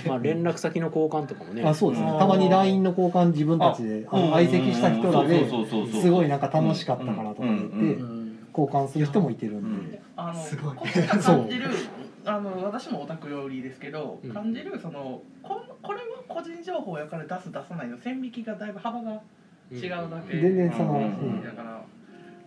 [0.07, 1.63] まあ、連絡先の交換とかもね。
[1.63, 2.15] あそうですね。
[2.17, 5.47] たまに LINE の交換自分たちで相席した人らで
[5.91, 7.75] すごいなんか楽しかったからとか言って
[8.57, 10.01] 交換する人もいてるんで。
[10.17, 10.75] あのすごい。
[10.75, 11.69] 感じる
[12.25, 14.31] あの私もオタクよりですけど、うん。
[14.31, 19.21] 感じるそのここれは個人情報やから出す出さないの線引きがだいぶ幅が
[19.71, 21.83] 違うだけ、全然その、ううんん、だから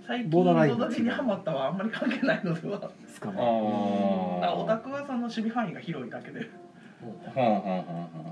[0.08, 2.78] 最近ボーダにハマったはあんまり関係ないのでは。
[2.78, 3.34] ですかね。
[4.42, 6.48] ああオタクはその守備範囲が広いだけで。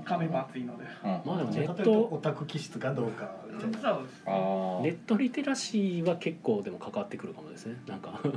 [0.03, 0.85] 壁も厚いので。
[1.03, 3.29] まあでもネットオタク気質かどうか。
[4.81, 7.75] ネットリテラシーは結構でも関わってくるかもですね。
[7.85, 8.21] なんか。
[8.23, 8.33] そう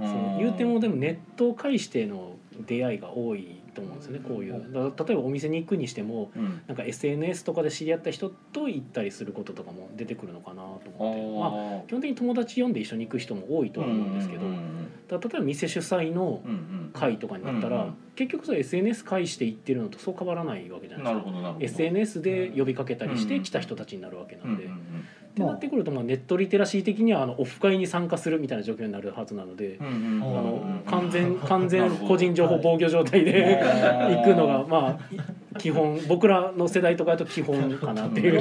[0.00, 2.36] うん言うてもでもネットを介しての
[2.68, 4.52] 出会いが多いと思うんですよねこういう。
[4.72, 6.60] だ例えばお店に行くにしてもうん。
[6.66, 11.70] なんか SNS とかで知り合った人と行ったりすることとかも出てくるのかなと思って。
[11.70, 21.56] まあ基本的に友達呼んで一緒に行く人も多いとは思うんですけど、うんだ例えば店主催のうんうん会とかになったら、うん結局それ SNS 介して行ってるのとそう変わらないわけじゃなですか。
[21.60, 24.95] SNS で呼びかけたりしうんて来た人たちになるわけなんで、うんうん
[25.36, 35.18] ってなってくるとまあネットリテラシー的にはあのオフ会に参加するみたいな状況になるはずなので、うんうんあうんの完全 完全個人情報防御状態ではい行くのがまあい
[35.58, 36.00] 基本。
[36.08, 38.38] 僕らの世代とかだと基本かなっていう。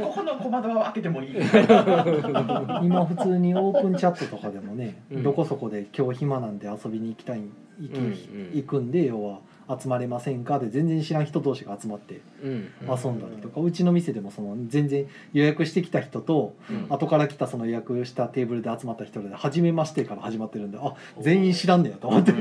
[0.00, 1.36] ここの小窓は開けてもいい。
[2.82, 5.22] 今普通にオープンチャットとかでもね、うん。
[5.22, 7.42] どこそこで今日暇なんで遊びに行きたい
[7.80, 8.12] 行き、うんうん。
[8.54, 9.38] 行くんで要は
[9.68, 12.68] 集まれませんかで全然知らん人同士が集まってうん。
[12.82, 16.86] 遊んだりとか、うちの店でもその全然予約してきた人とうん。
[16.88, 22.32] 後から来たその予約したテーブルで集まった人で初めましてから始まってるんであ全員知らんねやと思って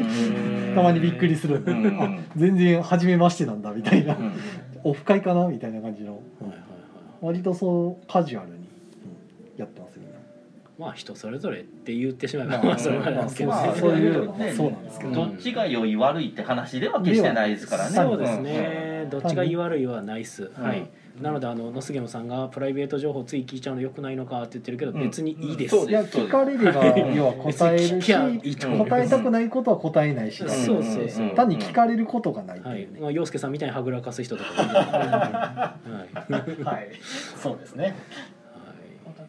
[0.76, 1.72] たまにびっくりするんで、
[2.36, 4.32] 全然初めましてなんだみたいな、うん
[4.88, 5.48] オフ会かな？
[5.48, 6.22] みたいな感じの、
[7.20, 8.65] 割とそうカジュアルに、
[10.78, 15.10] まあ人それぞれって言ってしまえばまあまあそれまでなんですけど、まあねそういうねそうなんですけど。
[15.10, 15.16] うん。
[15.16, 17.96] どっちが良い悪いって話では決してないですからね。
[17.96, 20.64] そうですね、どっちが言い悪いはないっす、うん。
[20.64, 20.88] はい。
[21.22, 25.00] なのであの野杉野さんがプライベート情報つい聞いちゃうのよくないのかって言ってるけど、うん。
[25.00, 30.50] 別にいいです、そういや聞かれれば要は 答えるし答えたくないことは答えないし、うん。
[30.50, 35.78] そうそうそう、単に聞かれることがないっいいうね、まあ、陽介さんみたいにはぐらかす人とかは
[36.82, 36.90] い。
[37.42, 37.96] そうですね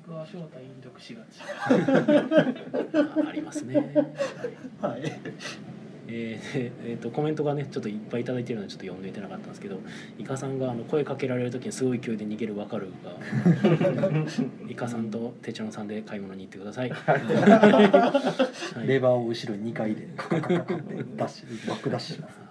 [0.09, 1.41] オタクは正体隠読しがち。
[3.29, 3.93] ありますね。
[4.81, 5.03] はい。
[6.09, 9.81] えーでえー、とコメントがねちょっといっぱいいただいてるのでちょっと読んでいてなかったんですけど
[10.19, 13.11] イカさんがあの声かけられる時にすごい勢いで逃げる「わかる」が
[14.69, 16.91] イカさんとテチロンさんで買い物に行ってください。
[16.95, 17.17] は
[18.85, 18.87] い。
[18.87, 22.17] レバーを後ろに2回でカカカカカってダッシュバックダッシュ。
[22.17, 22.47] します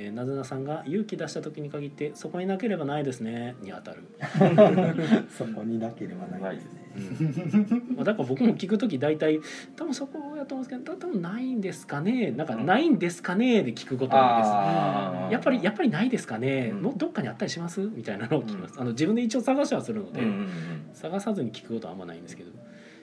[0.00, 4.04] えーなずなさんが勇気出した時に限って「そこになければないですね」に当たる、
[5.36, 7.96] そこになければないですねうん。
[7.96, 9.40] まあ、だから僕も聞く時大体
[9.76, 12.30] 多分そこやと思うんですけど多分ないんですかね。
[12.30, 15.32] なんか「ないんですかね」で聞くことが多いです。
[15.32, 16.82] やっぱりやっぱりないですかね、うん。
[16.82, 17.80] のどっかにあったりします？
[17.80, 20.48] みたいなのを聞きます、あの自分で一応探しはするので、うんうんうん。
[20.92, 22.50] 探さずに聞くことはあんまないんですけど。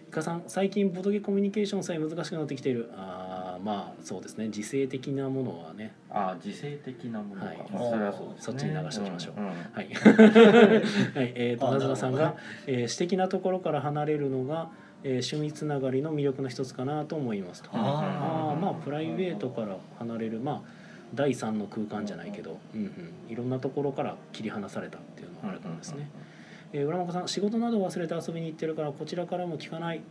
[0.08, 2.90] イカさん最近ボドゲコミュニケーションさえ難しくなってきている。
[2.94, 4.50] あーまあそうですね。
[4.50, 5.94] 時勢的なものはね。
[6.10, 7.58] あー時勢的なものか、はい。
[7.72, 8.42] まあそれはそうですね。
[8.42, 9.34] そっちに流しておきましょう。
[9.38, 9.52] うんうん。
[9.52, 12.36] はい、 はい、えー、とあなずなさんが
[12.68, 14.70] えー私的なところから離れるのが、
[15.04, 17.70] えー趣味つながりの魅力の一つかなと思いますと。
[17.74, 22.92] あああまあプライベートから離れるまあ第三の空間じゃないけど、うんうん、
[23.30, 26.10] いろんなところから切り離されたっていうのがあると思うんですね。
[26.74, 30.02] えー、浦本さん仕事などを忘れて遊びに行ってるからこちらからも聞かない、っ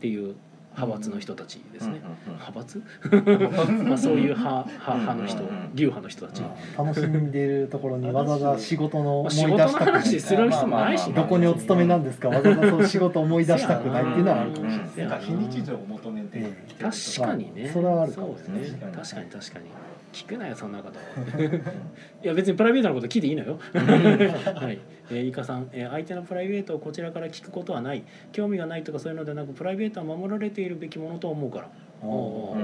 [0.00, 0.34] ていう
[0.74, 2.00] 派閥の人たちですね。
[2.26, 2.82] 派閥？
[3.84, 5.42] まあそういう派派派の人
[5.74, 6.42] 流派の人たち。
[6.42, 9.92] まあ楽しんでるところにわざわざ仕事の思い出したくない。
[10.02, 11.14] 話する必要もないしね。
[11.14, 12.28] どこにお勤めなんですか？
[12.28, 14.86] わざわざ仕事思い出したくないっていうのはあるかもしれない。
[14.86, 18.60] うんなんか非日常を求めて確かにね、それはあるかそうもですね。
[18.94, 19.64] 確かに確かに
[20.12, 20.98] 聞くなよそんなこと。
[22.22, 23.58] いや別にプライベートなこと聞いていいのよ。
[23.74, 24.78] はい、
[25.10, 28.02] えー、イカさん、えー相手のプライベートをこちらから聞くことはない。
[28.30, 31.68] 興味がないとかそういうのではなくプライベートは守られているべきものと思うから。
[32.02, 32.62] おーうん。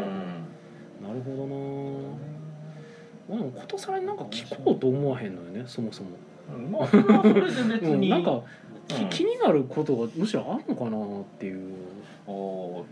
[1.06, 2.16] なるほどな。
[3.30, 6.10] まあでもことさらになんか聞こうと思わへんのよねそもそも、
[6.54, 6.70] うん。
[6.70, 8.42] まあそれはそれで別 うん、になんか、
[8.86, 9.08] きうん。
[9.08, 11.74] 気になることがむしろあるのかなっていう。
[12.26, 12.82] あー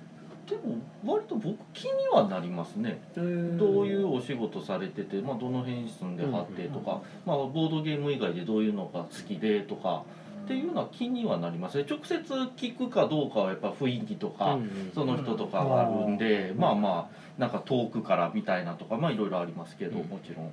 [0.49, 3.01] でも割と僕気にはなりますね。
[3.14, 10.05] どういうお仕事されてて、まあ、どの辺に住んではってとか、まあ、ボードゲーム以外でどういうのが好きでとか
[10.44, 11.84] っていうのは気にはなりますね。
[11.90, 12.16] 直接
[12.57, 20.07] 聞くかどうかはやっぱ雰囲気とか、うんうんその人とかがあるんで、まあまあなんか遠くからみたいなとかまあいろいろありますけど、うん。
[20.07, 20.51] もちろん。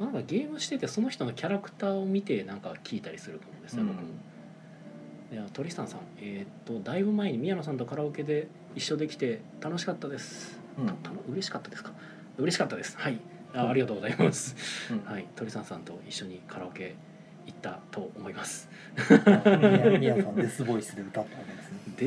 [0.00, 3.94] なんかゲームしててその人のキャラクターを見てなんか聞いたりするかもですね、僕。
[3.94, 4.08] もいや
[5.52, 10.58] トリスタンさんえーっとだいぶ前に宮野さんとカラオケで一緒できて楽しかったです。
[10.78, 10.86] うん。
[10.86, 11.92] た嬉しかったですか？
[12.38, 12.96] 嬉しかったです。
[12.98, 13.18] はい。
[13.54, 14.56] あありがとうございます、
[14.90, 15.12] うん。
[15.12, 15.26] はい。
[15.36, 16.94] トリスタンさんと一緒にカラオケ
[17.46, 18.68] 行ったと思います。
[19.98, 21.62] 宮宮さんデスボイスで歌ったわけで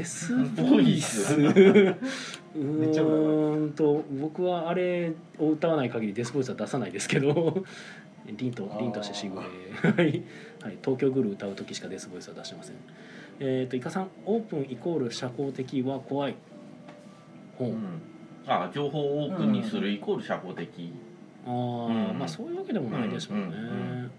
[0.06, 0.50] すね。
[0.54, 1.36] デスボイス？
[1.36, 7.64] う めっちゃんと僕はあれを歌わない限りデスボイスは出さないですけど
[8.26, 10.24] 凛と凛としてしぐれはい、
[10.62, 12.76] はい、東京グル歌う時しかデスボイスは出しません。
[13.40, 16.36] えっ、とイカさんオープンイコール社交的は怖い。
[17.58, 18.02] ほう、うん。
[18.48, 20.94] あ情報をオープンにするイコール社交的、
[21.46, 22.20] ああ、うん。
[22.20, 23.64] まあそういうわけでもないですもんね、うん。
[23.64, 23.70] うん。
[23.70, 23.74] う
[24.06, 24.12] ん。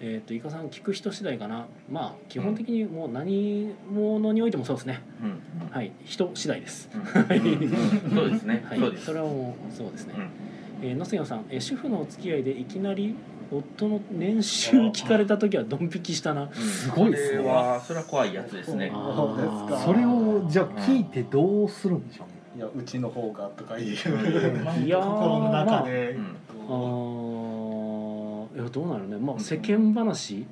[0.00, 1.66] えっ、とイカさん聞く人次第かな。
[1.90, 5.00] まあ基本的にもう何者においてもそうですね。
[5.22, 5.68] うん。
[5.68, 5.92] はい。
[6.04, 6.88] 人次第です。
[6.94, 7.22] うん。
[7.22, 8.14] は いうん。
[8.14, 8.78] そうですね、はい。
[8.78, 9.04] そうです。
[9.06, 10.88] それはもうそうですね、うん。
[10.88, 13.14] えー、野瀬さん、えー主婦のお付き合いでいきなり
[13.50, 16.52] 夫の年収聞かれた時はドン引きしたな。
[16.52, 17.36] すごいっすね。
[17.38, 18.90] それはそれは怖いやつですね。
[18.94, 22.34] あそうですかそれをじゃあ聞いてどうするんでしょうね。
[22.56, 23.86] いやうちの方がとかいう。
[23.86, 26.16] いやー心の中で。
[26.18, 30.46] あこーいやどうなるねまあ世間話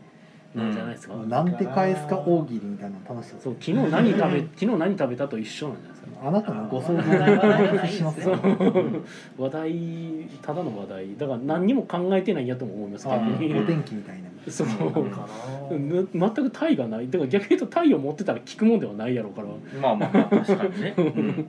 [0.55, 3.17] なんじゃないですか、なんて返すか大喜利みたいなの？
[3.17, 5.77] 楽しそう昨日何食べ昨日何食べたと一緒なん。
[5.79, 5.94] じゃないですか
[6.27, 9.43] あなたのご想像話題話題をしますそよう。
[9.43, 9.75] 話題
[10.41, 11.17] ただの話題。
[11.19, 13.55] だから何にも考えてないんやとも思いますあ逆に。
[13.55, 14.31] お天気みたいな。
[14.51, 14.67] そう。
[14.67, 14.71] う
[15.11, 15.29] か
[15.71, 15.77] な。
[15.77, 17.11] ぬ全くタイがない。
[17.11, 19.49] だから逆に言うとタイを持ってたら聞くもんではないやろうから。
[19.81, 21.49] まあまあまあ確かにね、 うん。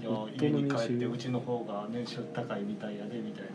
[0.00, 3.50] いや家に帰ってうちの方が年収高いみたいやでみたいな。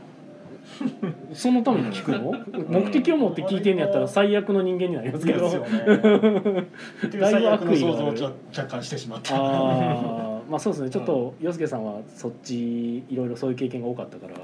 [1.34, 2.34] そのために聞くの？
[2.70, 5.50] 目的を持って聞いてんのやったら最悪の人間になりますけど。
[5.50, 5.58] ね。
[5.58, 9.36] っていう最悪の想像をちょ若干してしまった。
[9.36, 10.89] ああまあそうですね。
[10.89, 14.36] ちょっと洋介さんはそっちいろいろそういう経験が多かったから。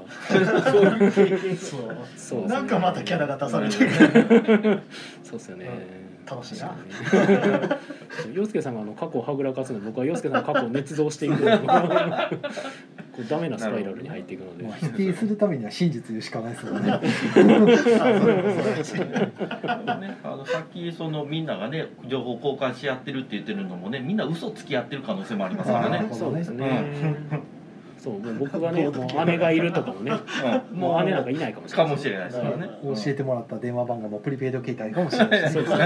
[0.72, 0.84] そう。
[0.84, 4.80] いう経験そうなんかまたキャラが出されてる。
[5.22, 5.68] そうですよね、
[6.28, 6.76] 楽しいな。
[8.32, 11.44] 洋介 さんがあの過去をはぐらかすので僕は洋介さんの過去を捏造していく
[13.12, 14.64] こうダメなスパイラルに入っていくので。
[14.64, 16.80] まあ、否定するためには真実言うしかないですよね。
[20.02, 26.08] ね、あのさっきそのみんながね情報交換し合ってるって言ってるのもねみんな嘘つき合ってる可能性もありますからね。
[26.10, 26.84] そうですね、
[27.98, 30.12] そうもう僕がね もう姉がいるとかもね
[30.72, 30.78] うん。
[30.78, 31.86] もう姉なんかいないかもしれない。
[31.86, 32.68] かもしれないですからね。
[32.82, 35.52] 教えてもらった電話番号もプリペイド携帯かもしれないし。
[35.52, 35.84] そうですね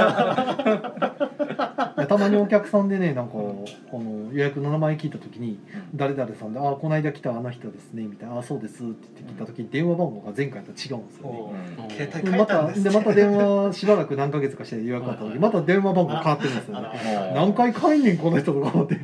[2.07, 5.59] たまにお客さんでねなんかこの予約の名前聞いた時に
[5.95, 11.67] 「誰々さんであこの間来たあの人ですね」みたいな「あそうです」って言って聞いた時に電話番号が前回と違うんですよね。
[11.79, 11.87] う。
[11.87, 11.91] ん。
[11.91, 16.89] 携帯でまたんですたでまた電話しばらく何ヶ月かして予約あった時また電話番号変わってるんですよね。
[17.35, 18.95] 何回変えんねんこの人とか思って、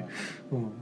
[0.51, 0.73] うん、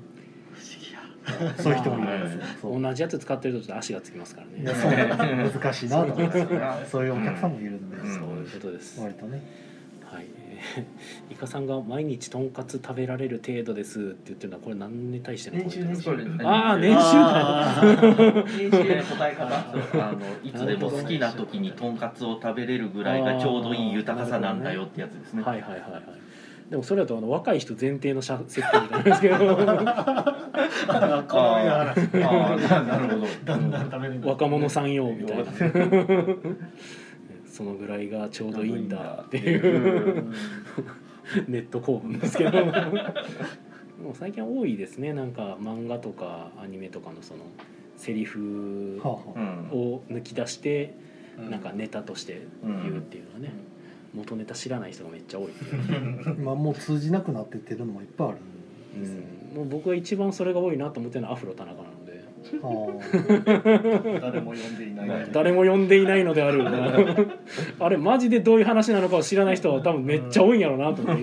[1.58, 2.80] そういう人もいるんですよ。
[2.80, 5.50] 同じやつ使ってるとちょっと足がつきますからね。
[5.52, 6.46] 難しいなと思って
[6.90, 8.14] そういうお客さんもいるんで、うん。
[8.14, 9.69] そういうことです、割とね
[10.12, 10.58] はい、え
[11.30, 17.00] ーイカさんが毎日とんかつ食べられる程度ですって言ってるのはこれ何に対しての年収年収それああ年収。
[18.58, 25.42] 年収の答え方あのいつでも好きな時にとんかつを食べれるぐらいがちょうどいい豊かさなんだよってやつですね。
[25.42, 25.80] はいはいはい。
[25.80, 26.02] はい
[26.70, 29.34] でもそれだとあの若い人前提の設定みたいなんですけど。
[29.34, 30.24] あ
[30.86, 31.94] あ
[32.86, 33.26] なるほど。
[33.44, 34.20] だんだん食べるん。
[34.20, 35.44] だ若者さん用みたいな
[37.60, 39.36] そのぐらいがちょうどいいんだって。
[39.36, 40.32] いう
[41.46, 42.64] ネット構文ですけど。
[44.02, 45.12] もう最近多いですね。
[45.12, 47.40] なんか漫画とかアニメとかのその
[47.98, 50.94] セリフを抜き出して
[51.50, 53.52] なんかネタとして言うっていうのはね
[54.14, 55.52] う元ネタ知らない人がめっちゃ多いい
[56.42, 58.38] まあもう通じなくなってってるのもいっぱいある
[58.98, 61.82] んですよ、うん、もう僕が一番それが多いなと思ってるのはアフロ田中
[64.20, 65.28] 誰も呼んでいない。
[65.32, 66.64] 誰も呼んでいないのである
[67.78, 71.22] あれマジでどういう話なのかを知らない人は多分めっちゃ多いんやろうなと思って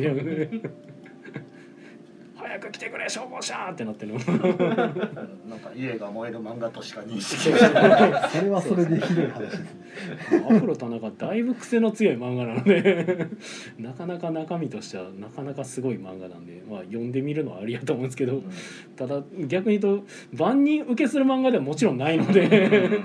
[2.48, 4.14] 早く来てくれ消防車ってなってる。
[4.14, 9.88] のなんか家が燃える漫画としか認識あそれはそれでひどい話ですね。
[10.50, 13.28] アフロ田中だいぶ癖の強い漫画なので
[13.80, 18.44] なかなか中身としてはなかなかすごい漫画なんで、まあ、読んでみるのはありやと思うんですけど
[18.96, 23.02] ただ逆に言うと万人受けする漫画ではもちろんないので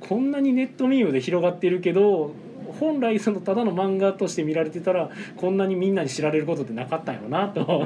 [0.00, 2.32] こんなにネットミームで広がってるけど
[2.78, 7.76] 本来そのただの漫画として見られてたらこんなにみんなに知られることってなかったんやろうなとは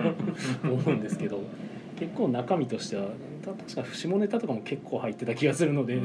[0.63, 1.43] 思うんですけど
[1.99, 3.09] 結構中身としては
[3.41, 6.01] た確か下ネタとかも結構入ってた気がするので、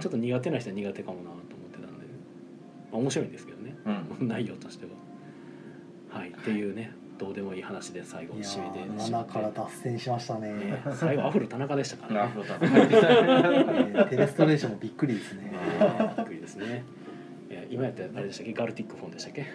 [0.00, 1.40] ちょっと苦手な人は苦手かもなと思っ
[1.70, 2.06] てたんで、
[2.90, 3.74] まあ、面白いんですけどね
[4.20, 6.18] 内容としては。
[6.20, 9.32] はいっていうねどうでもいい話で最後締めてー7しまって。
[9.32, 12.32] から脱線しましたね、ね最後アフロ田中でしたからね。
[12.36, 15.44] えーテレストレーションもびっくりですね。
[15.44, 15.50] ね
[16.16, 16.84] びっくりですね。
[17.70, 18.52] 今やったらあれでしたっけ？
[18.52, 19.46] ガルティックフォンでしたっけ？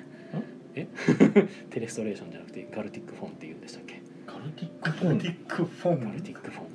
[0.76, 0.88] え？
[1.72, 4.02] テレストレーションじゃなくてガルティックフォンって言うんでしたっけ？
[4.26, 5.20] カルティックフォン？
[5.20, 6.68] ティックフォンガルティックフォン。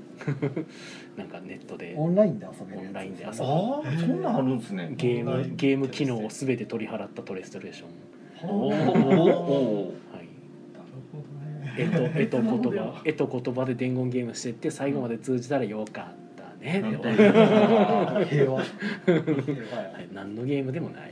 [1.16, 1.94] なんかネットで。
[1.96, 4.92] オンラインで遊べるオンラインで遊ぶああそんなんあるんですね。
[4.96, 8.50] ゲームゲーム機能をすべて取り払ったトレストレーション。
[8.50, 8.74] おー。
[8.74, 10.28] おはい。
[11.78, 13.02] えとえと言葉。
[13.04, 16.82] えと言葉で伝言ゲームしてって最後まで通じたらよかったね。
[18.28, 18.56] 平和。
[18.58, 18.66] はい、
[20.12, 21.11] 何のゲームでもない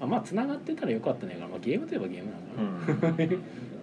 [0.00, 1.36] あまあ繋がってたらよかったね。
[1.40, 3.38] まあ、ゲームといえばゲームなのかな、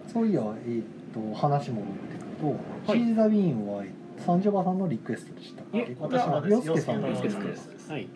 [0.12, 2.54] そういや、えー、と話も持ってくる
[2.86, 2.98] と、はい。
[3.00, 3.84] チーザウィーンは
[4.18, 5.62] 三女場さんのリクエストでした。
[5.72, 7.90] えけ私は洋介さんのリクエストです。
[7.90, 8.08] はい。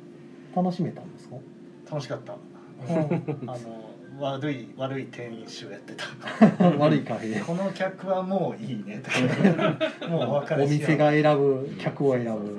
[0.55, 1.37] 楽しめたんですか？
[1.91, 2.33] 楽しかった。
[2.33, 2.37] う
[3.47, 6.67] んあの悪い悪い店員集やってた。
[6.79, 7.45] 悪いカフェ。
[7.45, 9.03] この客はもういいね。
[10.09, 12.59] もうお別れお店が選ぶ客を選ぶ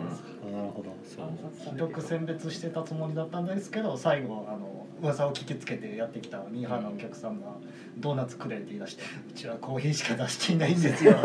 [1.19, 7.47] あなるほどそうひどく選別してたつもりだったんですけど最後あの噂を聞きつけてやってきたミーハーなお客さんが
[7.99, 11.15] 「ドーナツくれ」って言い出して「うちはコーヒーしか出していないんですよ」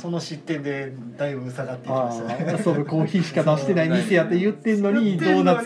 [0.00, 2.36] その失点でだいぶ下がってきまあした。
[2.36, 5.56] ねあそのコーヒーしか出してない店やって言ってんのにドーナ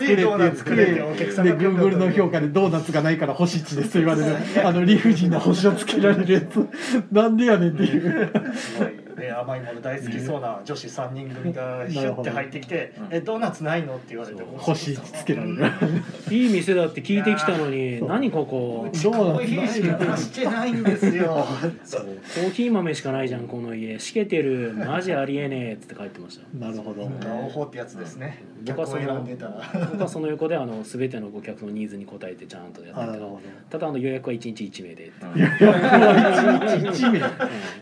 [0.55, 4.35] ツくれって言ってお客さんで Google の評価でドーナツがないから星1ですと言われる。
[4.65, 6.67] あの理不尽な星をつけられるやつ。
[7.11, 8.31] なんでやねんっていう。
[8.55, 14.47] すごい、ね、甘いもの大好きそうな女子3人組がシュッて入ってきてうん「えドーナツないの?」って言われてそう。
[14.57, 15.57] 星1つけられる。
[16.31, 18.89] いい店だって聞いてきたのに何ここ？
[18.91, 21.45] うちコーヒーしか出してないんですよ。
[21.83, 22.05] そう。
[22.35, 23.99] コーヒー豆しかないじゃんこの家。
[23.99, 24.73] しけてる。
[24.73, 26.65] マジありえねえっつって帰ってました。
[26.65, 27.09] なるほど。
[27.27, 28.43] 青穂ってやつですね。
[28.65, 29.61] 僕はその選んでたら。
[29.91, 33.01] 僕はその横であの全ての顧客のニーズに応えてちゃんとやってた。
[33.03, 33.39] あなるほ
[33.69, 37.19] ただあの予約は1日1名で、 ど1日1名。
[37.19, 37.29] うん。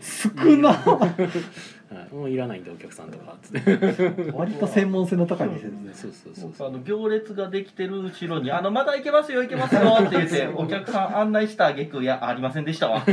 [0.00, 0.72] 少な
[1.90, 3.36] はい、もういらないんでお客さんとか。
[3.42, 5.92] つって割と専門性の高い店ですね。
[5.94, 6.50] そうそうそう。
[6.50, 13.02] 僕あの行列ができてる後ろに「あのまだ行けますよ行けますよ」って言って お客さん案内した挙句いやありませんでしたわ」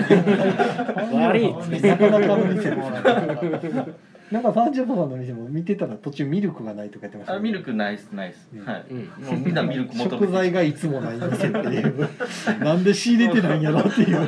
[1.14, 2.72] 悪いなかなかの店
[4.32, 7.38] なんか三十パさんの店も見てたら途中ミルクがないとか言ってましたね。
[7.38, 9.06] あミルクナイスナイス、うんはい、うん。
[9.24, 12.10] もうみんなミルク求めて食材がいつもない店っていう。
[12.60, 14.28] なんで仕入れてないんやろっていう。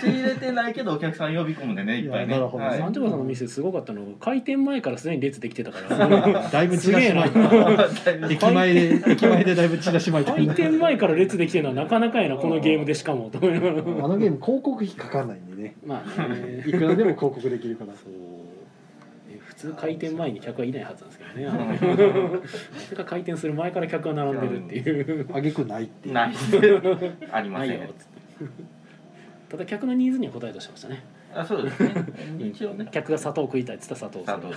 [0.00, 2.34] 仕入れてないけどお客さん呼び込むんでねいっぱいね。
[2.34, 2.64] なるほど。
[2.64, 2.78] はい。
[2.78, 6.48] 三条さんの店すごかったのが開店前からすでに列できてたから。
[6.50, 13.28] だいぶチラシ巻いすげえた駅前で駅前でだいぶチラシ巻いた開店前から列できてるのはなかなかやなこのゲームでしかも。
[13.28, 15.76] と思いながらあのゲーム広告費かかんないんでね。
[15.84, 16.64] まあね。
[16.66, 17.92] いくらでも広告できるから。
[17.92, 18.33] そう
[19.64, 21.46] 通開店前に客はいないはずなんですけどね。
[21.46, 22.42] あの
[22.78, 25.34] それが開店する前から客が並んでるっていう。
[25.34, 26.56] あげくないっていうナイス
[27.32, 27.94] ありません。
[29.48, 31.02] ただ客のニーズには応えとしてましたね
[31.34, 31.94] あそうですね。
[32.38, 32.86] 一応ね。
[32.90, 34.52] 客が砂糖食いたいっつったら砂糖砂糖。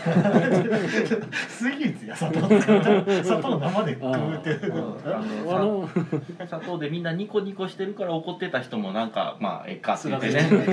[1.49, 2.59] スイーツや砂糖砂
[3.41, 4.59] 糖生で食うって。
[5.05, 5.21] あ
[5.55, 5.89] あのの
[6.45, 10.27] 砂糖でみんなニコニコしてるから怒ってた人もなんかまあええかって言って。
[10.31, 10.41] ね。
[10.41, 10.67] そうそう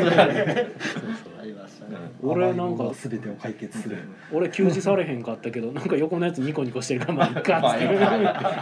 [1.40, 1.96] ありましたね。
[2.22, 3.98] 俺なんかすべてを解決する。
[4.32, 7.94] 俺給仕されへんかったけどなんか横のやつニコニコしてるからまあいっかっつってま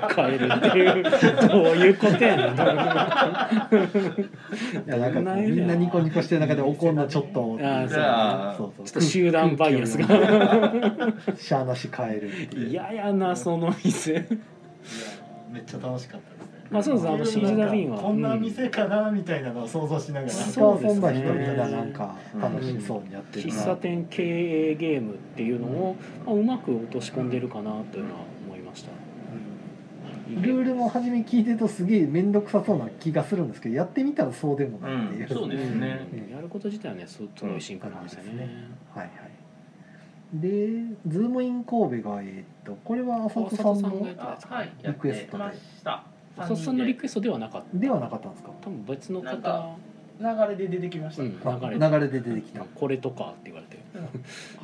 [0.09, 1.03] 帰るっていう。
[1.49, 2.53] どういうことやねん。
[4.87, 8.87] いやなんか みんなニコニコしてる中で怒んのちょっとあーじゃあそうそう。
[8.87, 10.07] ちょっと集団バイアスが。
[11.37, 14.27] しゃあなし帰るっていう嫌やなその店。
[15.51, 16.53] めっちゃ楽しかったですね。
[16.71, 20.33] まあそうですあのシーズダビーンはこんな店かなみたいなのを想像しながら。
[20.33, 23.55] そうですねそんな人いたらなんか楽しそうにやってるな。
[23.55, 24.23] 喫茶店経
[24.71, 28.32] 営ゲームっていうのを、まあ、うまく落とし込んでるかなというのは
[30.41, 35.29] ルールも初め聞いてるとすげえ面倒くさそうな気がするんですけどやってみたらそうでもないっていう、うん。
[35.29, 36.07] そうですね。
[36.13, 36.35] うん。
[36.35, 38.49] やること自体はねすすごい進化なんですよね、
[38.95, 39.11] はいはい
[40.35, 40.49] で
[41.07, 46.05] ズームイン神戸がえーっとこれは浅田さんの浅田さんがやってあはいやってました。
[46.39, 47.79] 浅田さんのリクエストではなかった。
[47.79, 48.51] ではなかったんですか？
[48.63, 49.37] 多分別の方。
[49.37, 49.77] か
[50.19, 51.39] 流れで出てきました、うん。
[51.45, 51.87] あ流れで。
[51.91, 52.65] 流れで出てきた。
[52.65, 53.79] これとかって言われて。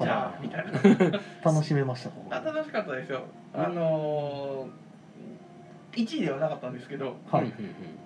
[0.01, 1.21] じゃあみたいな。
[1.45, 3.25] 楽しめました楽しかったですよ。
[3.53, 4.88] あのー、
[6.05, 7.53] 1位ではなかったんですけどはい、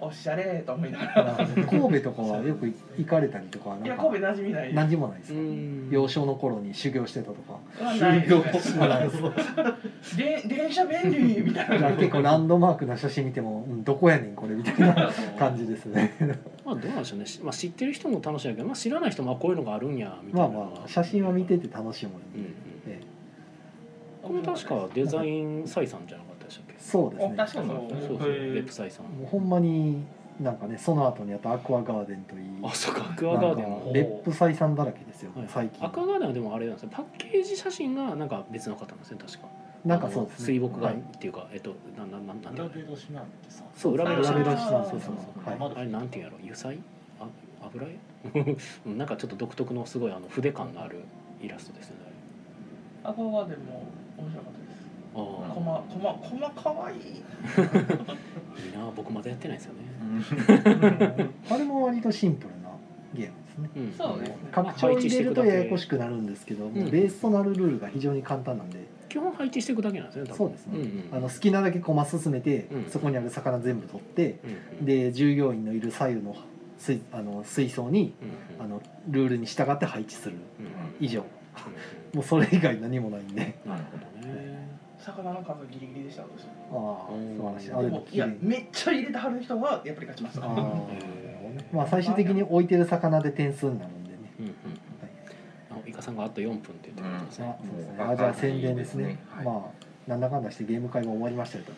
[0.00, 1.46] おしゃれと思いながら。
[1.66, 5.34] 神戸とかはよく行かれたりとかなんかいや神戸馴染みない何時もないです
[5.90, 7.58] 幼少の頃に修行してたとか。
[7.82, 7.94] は
[8.88, 9.14] ないで
[10.02, 10.42] すね。
[10.46, 11.90] で電車便利みたいな。
[11.92, 16.12] 結構ランドマークな写真見ても、うん、どこやねんこれみたいな 感じですね。
[16.64, 20.48] まあどうなんでしょうね、まあ、知ってる人も楽しいけど、まあ、知らない人もあこういうのがあるんやみたいな。
[20.48, 22.50] まあまあ写真は見てて楽しむんで、うんうん。
[22.86, 23.00] ええ。
[24.22, 26.31] これ確かデザイン採算じゃなかった？
[26.31, 26.74] でしたっけ？
[26.78, 27.34] そうですね。
[27.36, 27.66] 確かそう
[28.08, 30.04] そうそうレップ採算もうほんまに
[30.40, 33.86] なんかねその後にあったアクアガーデンといいあそうかアクアガーデンなんも。
[33.86, 35.84] かレップ採算だらけですよ、はい最近。
[35.86, 39.48] アクアガーデンはでもあれなんですよパッケージ写真がなんか別の方なんですね確か。
[39.84, 40.46] なんかそうですね。
[40.46, 43.64] 水墨画っはいていうか、えっとななななんていうの裏ベロシなんてさ。
[43.74, 45.00] そう裏ベロシ裏ベロシそうなんそう。
[45.00, 45.14] そう
[45.60, 45.72] はい。
[45.76, 46.38] あれなんていうんやろ？
[46.40, 46.78] 油彩？
[47.20, 47.26] あ
[47.66, 47.96] 油絵？
[48.86, 51.00] うんなんかちょっと独特のすごいあの筆感のある
[51.42, 51.96] イラストですね
[53.04, 53.82] アコガーデンも
[54.16, 54.61] 面白かった
[55.92, 56.94] あコマコマコマかわい。
[56.94, 61.30] いあいいな僕まだやってないですよね。
[61.50, 62.70] あれも割とシンプルな
[63.14, 63.70] ゲームですね。
[63.76, 63.92] うん。
[63.92, 64.36] そうですね。
[64.52, 66.74] 拡張入れるとややこしくなるんですけど、ん。
[66.74, 68.78] ベースとなるルールが非常に簡単なんで、
[69.08, 70.36] 基本配置していくだけなんですね多分。
[70.36, 71.08] そうですね、うんうん。
[71.12, 72.90] あの好きなだけ駒進めて、うん。
[72.90, 74.86] そこにある魚全部取ってうんうん。
[74.86, 76.36] で従業員のいる左右の
[76.78, 78.24] 水あの水槽にう
[78.54, 78.64] んうん。
[78.64, 80.36] あのルールに従って配置する。
[80.60, 81.20] うん以上。
[81.20, 81.26] うん
[82.14, 83.58] もうそれ以外何もないんで。
[83.66, 84.04] なるほど。
[84.04, 84.11] ね
[85.04, 86.44] 魚の数ギリギリでした私。
[86.72, 87.36] ああうん。
[87.36, 90.46] 素晴らしいいやめっちゃ入れてはる人はやっぱり勝ちました
[91.72, 94.16] まあ最終的に置いてる魚で点数になるんでね。
[94.40, 94.54] うんうん
[95.70, 97.46] あイカさんがあと4分って言ってくれてますね。
[97.46, 97.96] あそうですね。
[97.98, 99.18] あじゃあ宣伝ですね。
[99.30, 99.44] はい。
[99.44, 101.72] まあなんだかんだしてゲーム会も終わりましたよと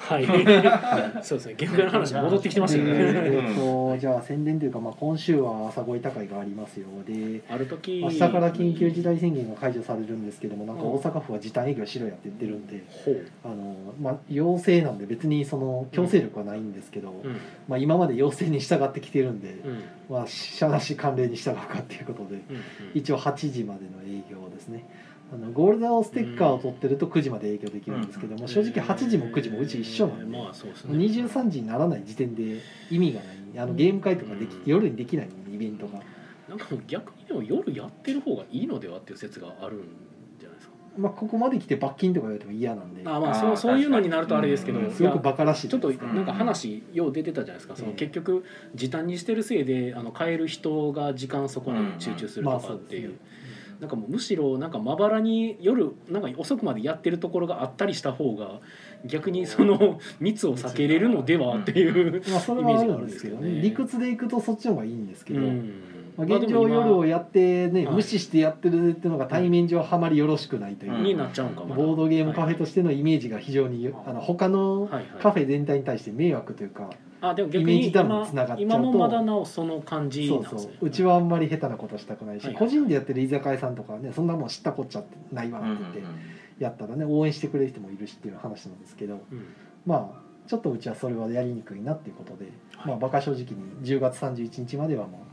[0.00, 0.24] はい。
[1.22, 1.54] そうですね。
[1.84, 6.86] の話戻ってきてましたよでねえっとじゃあ宣伝というか、まあ、今週は朝ごいた会がありますよ。
[7.06, 13.26] である時明日から緊急事態宣言が解除されるんですけどもなんか大阪府は時短営業しろやって言ってるんでほう。
[13.44, 17.36] あの、まあ、要請なんで別にその強制力はないんですけど、うん。
[17.68, 19.82] まあ、今まで要請に従ってきてるんで、うん。
[20.10, 22.42] まあ、しゃなし慣例に従うかっていうことでうん
[22.94, 24.84] 一応8時までの営業ですね
[25.32, 30.98] あのゴールドステッカーを取ってると9時まで営業できるんですけども、正直8時も9時もうち一緒なんで、まあそうですね。
[30.98, 32.58] 23時にならない時点で
[32.90, 34.62] 意味がないあのゲーム会とかでき、うん。
[34.66, 36.00] 夜にできないんでイベントが、
[36.48, 39.78] なんか逆にでも夜やってる方がいいのではっていう説があるん
[40.40, 40.74] じゃないですか？
[40.98, 43.02] まあ、ここまで来て罰金とか言われても嫌なんで。
[43.04, 44.90] あまあそうそういうのになるとあれですけど、うん。
[44.90, 53.14] すごくバカらしいちょっとなんか話よう出てたじゃないですか、そのええ結局時短にしてるせいであの買える人が時間そこに集中するとかっていう、
[53.80, 58.60] なんかもうむしろなんかまばらに夜なんか遅くまでやってるところがあったりした方が
[59.06, 63.62] 逆にその密を避けれるのではっていう、まあそれはあるんですけどね。
[63.62, 65.72] 理屈でいくとそっちの方がいいんですけど、うん。
[66.18, 67.94] まあ、現状夜をやってね、はい。
[67.94, 71.02] 無視してやってるっていうのが対面上はまりよろしくないという、うん。
[71.04, 74.90] になっちゃうんかボードゲームカフェとしてのイメージが非常にあの他の
[75.22, 80.72] カフェ全体に対して迷惑というか、あでも逆イメーに今今もまだなおその感じそうなんですね。
[80.80, 80.90] そうう。
[80.90, 86.02] ちはあんまり下手なことしたくないし、はい個人でやってる居酒屋さんとかはねそんなもん知ったこっちゃないわって言って
[86.62, 89.44] やったらね応援してくれる人もいるしっていう話なんですけどうん。
[89.86, 92.46] まあちょっとうちはそれはやりにくいなっていうことで、
[92.76, 92.88] はい。
[92.88, 93.46] まあバカ正直に
[93.82, 95.24] 10月31日まではも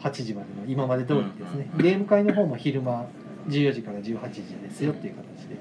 [0.00, 3.06] う8時までの今まで通りですね、ゲーム会の方も昼間
[3.48, 5.56] 14時から18時ですよっていう形で、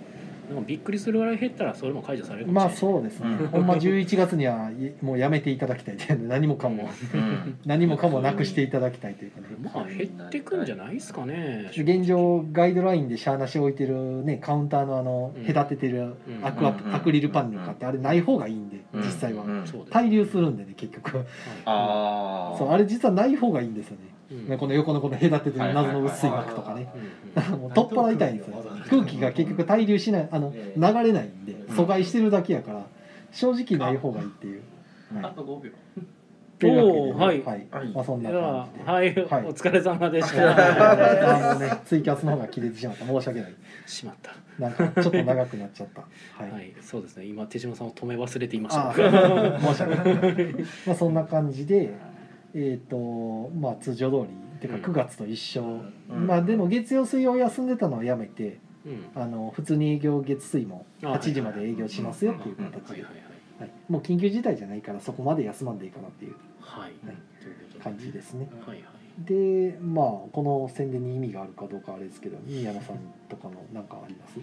[0.50, 3.48] でもびっくりするぐらい減ったらそれも解除されるかもまあしれない、そうですね、うん。
[3.50, 7.60] ほんま11月にはいもうやめていただきたいという何もかも、うん。
[7.66, 9.48] 何もかもなくしていただきたいというかね。
[9.62, 11.70] まあ減ってくんじゃないですかね。
[11.76, 15.54] 現状ガイドラインでシャーなし置いてるねカウンターのあのうん。
[15.54, 16.96] 隔ててるうんアクアうん。
[16.96, 19.02] アクリルパネルかってあれない方がいいんでうん。
[19.02, 19.44] 実際は。
[19.44, 19.64] うん。
[19.64, 21.26] 滞留するんでね結局。
[21.66, 24.04] ああそうあれ実はない方がいいんですよね。
[24.14, 26.88] うんねこの横のこの隔ててる謎の薄い膜とかね。
[27.36, 28.64] 取っ払いたいんですよ。
[28.90, 32.86] 空気が結局滞留しないあの流れないんで阻害してるだけやから
[33.32, 34.62] 正直ない方がいいっていう。
[35.16, 35.26] はい。
[35.26, 35.72] あと5秒。
[36.60, 37.44] というわけでねおーはい。
[37.44, 37.68] はい。
[37.72, 37.88] はい。
[37.94, 38.92] まあそんな感じで。
[38.92, 39.46] はい、はい。
[39.46, 43.06] お疲れ様でしあた のね、ツイキャスの方が切れてしまった。
[43.06, 43.54] 申し訳ない。
[43.88, 44.32] しまった。
[44.60, 46.02] なんかちょっと長くなっちゃった。
[46.02, 47.26] はい、はい、そうですね。
[47.26, 49.56] 今手島さんを止め忘れていましあた。
[49.56, 50.56] あ申し訳ない。
[50.86, 51.94] まあそんな感じで
[52.54, 54.96] えっ、とまあ通常通りっていうかうん。
[54.96, 55.62] 9月と一緒、
[56.10, 56.28] うん。
[56.28, 59.06] まあでも月曜水曜休んでたのをやめてうん。
[59.16, 63.62] あの普通に営業月水もあ8時まで営業しますよっていう形で、はいはいはい。
[63.62, 66.36] はい、もう緊急事態じゃないからそこまで休まんでいいかなっていう。
[66.62, 66.92] はい、
[67.82, 68.48] 感じですね。
[68.66, 68.84] はいはい。
[69.20, 72.98] でまあこの宣伝に意味があるかどうかあれですけど宮野さん
[73.28, 74.40] とかの何かあります？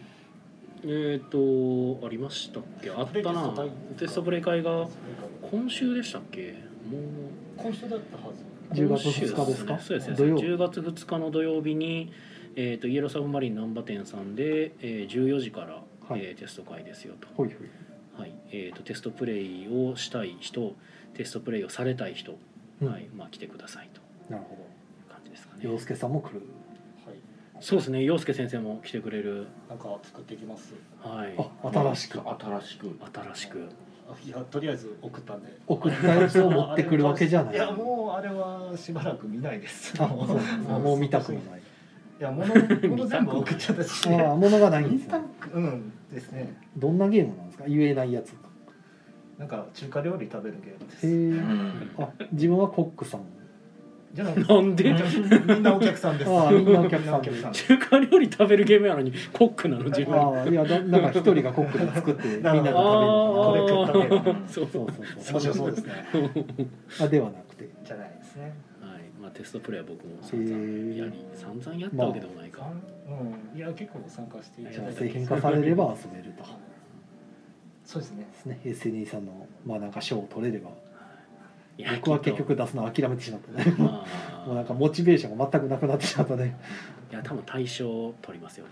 [0.82, 2.90] えっ、ー、とありましたっけ？
[2.90, 3.54] あったな。
[3.98, 4.86] テストプレイ会が
[5.50, 6.52] 今週でしたっけ？
[6.90, 8.80] もう今週だったはず。
[8.80, 9.26] 10月2日で
[9.56, 9.72] すか？
[9.72, 10.16] 今週そうですね。
[10.16, 10.38] 土曜。
[10.38, 12.12] 10月2日の土曜日に、
[12.56, 16.20] えー、とイエローサブマリン難波店さんで、えー、14時から、はい。
[16.20, 18.20] えーテスト会ですよと,、ほいほい。
[18.20, 18.32] はい。
[18.50, 20.74] えー、とテストプレイをしたい人
[21.14, 22.38] テストプレイをされたい人、
[22.80, 22.88] うん。
[22.88, 23.08] はい。
[23.16, 24.00] まあ、来てくださいと。
[24.32, 24.56] なるほい
[25.08, 26.42] う感じですかど洋ね介さんも来る。
[27.06, 27.16] はい。
[27.60, 28.02] そうですね。
[28.04, 29.46] 陽介先生も来てくれる。
[29.68, 30.74] なんか作ってきます。
[31.00, 31.34] はい。
[31.38, 32.20] あ新しく。
[32.20, 32.98] 新しく。
[33.12, 33.64] 新しく。
[33.64, 33.85] あ
[34.24, 35.48] いやとりあえず送ったんで。
[35.66, 37.54] 送ったやつを持ってくるわけじゃない。
[37.54, 40.00] いやもうあれはしばらく見ないです。
[40.00, 41.60] もう見たくもない。
[41.60, 42.54] いや物
[42.88, 44.08] 物全部送っちゃったし。
[44.08, 45.20] ああ物がないんですね。
[45.40, 46.56] くうんですね。
[46.76, 47.64] どんなゲームなんですか？
[47.66, 48.34] 言えないやつ。
[49.38, 51.06] なんか中華料理食べるゲームです。
[51.06, 51.90] へうん。
[51.98, 53.20] えあ自分はコックさん
[54.16, 54.34] じゃない。
[54.34, 54.84] なんで？
[55.46, 56.30] みんなお客さんです。
[56.30, 60.14] ああみんなお客さんみなお客中華料理食べるゲームやのにコックなの自分。
[60.18, 62.74] ああいやだなんか一人がコックで作って みんなで食べる。
[62.74, 65.32] これ食ったあそうそうそうそう。
[65.34, 65.92] 面白そうですね。
[67.00, 67.68] あではなくて。
[67.84, 68.54] じゃないですね。
[68.80, 69.02] はい。
[69.20, 72.70] まあ、テストプレイは僕も散々やり散々やったわけでもないか、
[73.08, 73.58] うん。
[73.58, 76.44] いや結構参加していじゃあただいて製品化されれば遊べると。
[77.84, 78.26] そうですね。
[78.32, 78.92] ですね。
[78.94, 80.70] SNE さんのまあなんか賞を取れれば
[81.96, 83.72] 僕は結局出すの諦めてしまったね。
[83.76, 86.56] もうなんかモチベーションが全くなくなってしまったね。
[87.10, 88.66] いや多分大賞取りますよ。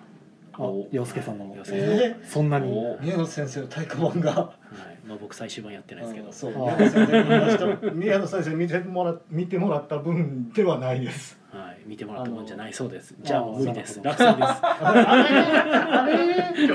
[0.57, 2.71] あ洋介さんのえそんなに。
[2.71, 4.31] お宮野先生の太鼓判が。
[4.31, 4.55] は
[5.03, 6.33] いまあ、僕最終版やってないですけど。
[6.33, 6.53] そう。
[6.69, 6.77] あ
[7.93, 11.39] 宮野先生見てもら見てもらった分ではないです。
[11.44, 11.44] はい、
[11.87, 13.15] 見てもらったもんじゃないそうです。
[13.23, 14.01] じゃあもう無理です。
[14.03, 14.61] あ落選です。
[14.63, 16.15] あれ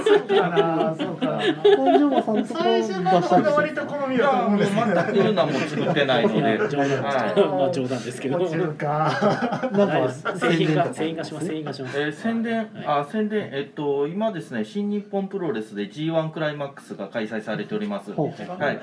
[0.04, 0.50] そうか。
[0.50, 1.26] なそうか。
[1.26, 6.58] な大丈夫さんとこ出最終版したりの方が割と好みだと思うんです全く何も作ってないので。
[6.70, 11.48] 冗談です、はまあ冗談ですけどなんはいか製品化とか製品化します。
[11.48, 13.50] 製品化します、えー宣伝、はいあ宣伝。
[13.52, 18.12] えっと今ですね新日本プロレスで G1 クライマックスが開催されております。
[18.12, 18.80] はい。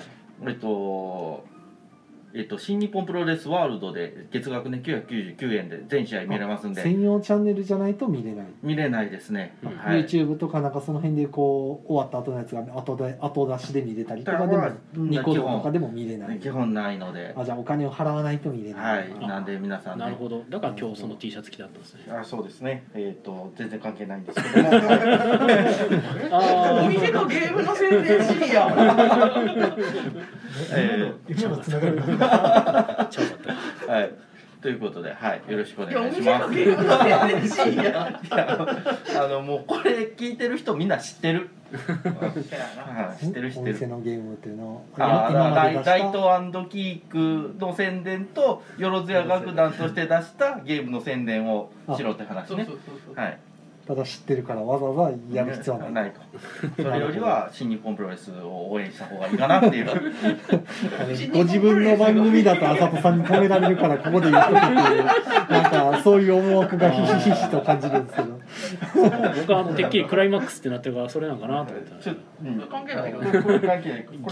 [0.47, 1.45] えっと
[2.37, 6.83] えっと新日本プロレスワールドで月額ね999円で全試合見れますんで。
[6.83, 9.77] 専用チャンネルじゃないと見れない、見れないですね、うん。
[9.79, 10.05] はい。
[10.05, 16.39] YouTube とかなんかその辺でこう終わった後のやつが後で後出しで見れたりとかでもうんニコ動とかでも見れない。
[16.39, 17.33] 基本ないので。
[17.35, 19.11] あじゃあお金を払わないと見れな、はい。
[19.11, 20.05] いなんで皆さんね。
[20.05, 20.45] なるほど。
[20.51, 22.01] だから今日その T シャツ着てあったんですね。
[22.09, 22.85] あそうですね。
[22.93, 24.69] えっ、と全然関係ないんですけど。
[26.37, 28.69] も、お店のゲームの宣伝しいや。
[30.73, 31.97] え今のつながり
[32.29, 33.39] があちゃうかっ
[33.87, 34.27] たはい、と
[34.67, 36.55] ということで、はい、よろしくお願いします。
[36.55, 38.21] いや
[39.23, 41.51] あのもうこれ聞いてる人みんな知ってる。
[43.21, 43.75] 知ってる知おってる。
[43.75, 52.67] 店のゲームっていうのあ今ライまで出したライトキークの宣伝とよろずや楽団として出したゲームの宣伝をしろって話ね
[53.15, 53.39] はい。
[53.87, 56.21] ただ知ってるからわざわざやる必要はないないと。
[56.83, 59.87] それよりは新日本プロレスを応援した方がいいかなっていう。
[61.33, 68.41] ご自分の番組だと浅戸さんに止められるからここで言っとくっていうなんかそういう思惑がひしひしと感じるんですけど
[69.41, 73.19] 僕はあのてっきりクライマックスってなってるからそれなんかなと思ったうん関係ないギ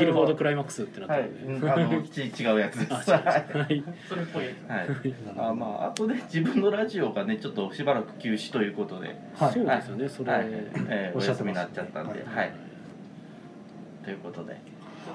[0.05, 3.15] ルフォードクライマックスってなってはいるんで、うんあのち違うやつです。
[3.15, 3.45] あはい。
[3.49, 5.49] そうですはいそれっぽいやつはい。
[5.49, 10.09] あまああとで自分のラジオがねちょっとしばらく休止ということで、はいそうですよね。
[10.09, 10.47] それ、はい、
[10.89, 12.49] えー、おおっしゃってま休みにしたねなっちゃったんで、ははい。
[12.49, 14.05] い。
[14.05, 14.61] ということで、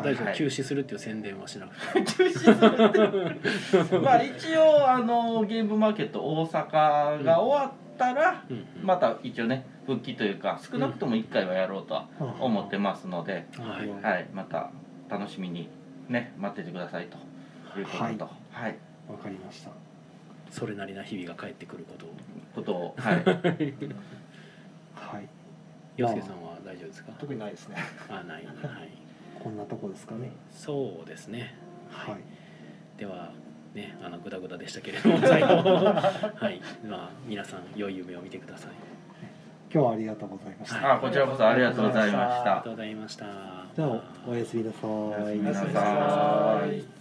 [0.03, 0.35] 大丈夫、はい。
[0.35, 2.03] 休止するっていう宣伝はしなくて。
[2.11, 3.99] 休止するって。
[3.99, 8.65] まあ一応あのゲームマーケット大阪が終わったら、うんうん。
[8.85, 12.07] また一応ね復帰というか少なくとも1回はやろうとは
[12.39, 13.89] 思ってますので、はい。
[14.03, 14.69] はい、また
[15.09, 15.69] 楽しみに
[16.07, 17.17] ね待っててくださいと
[17.79, 18.15] いうことと、はい。
[18.51, 18.77] はい、
[19.09, 19.71] わかりました。
[20.49, 22.09] それなりな日々が返ってくることを。
[22.55, 23.23] ことを、はい、
[25.13, 25.27] はい。
[25.97, 27.11] 洋介さんは大丈夫ですか？
[27.19, 27.75] 特にないですね。
[28.09, 28.55] あないはい。
[29.43, 30.31] こんなとこですかね。
[30.51, 31.55] そうですね。
[31.89, 32.15] はい。
[32.97, 33.31] では
[33.73, 35.47] ねあのグダグダでしたけれども 最後。
[35.47, 36.61] はい。
[36.87, 38.71] まあ皆さん良い夢を見てください。
[39.71, 40.93] 今日はありがとうございました。
[40.95, 42.35] あこちらこそありがとうございました。
[42.35, 43.25] ありがとうございました。
[43.75, 44.89] じゃあおやすみなさい。
[44.89, 46.98] おやすみなさい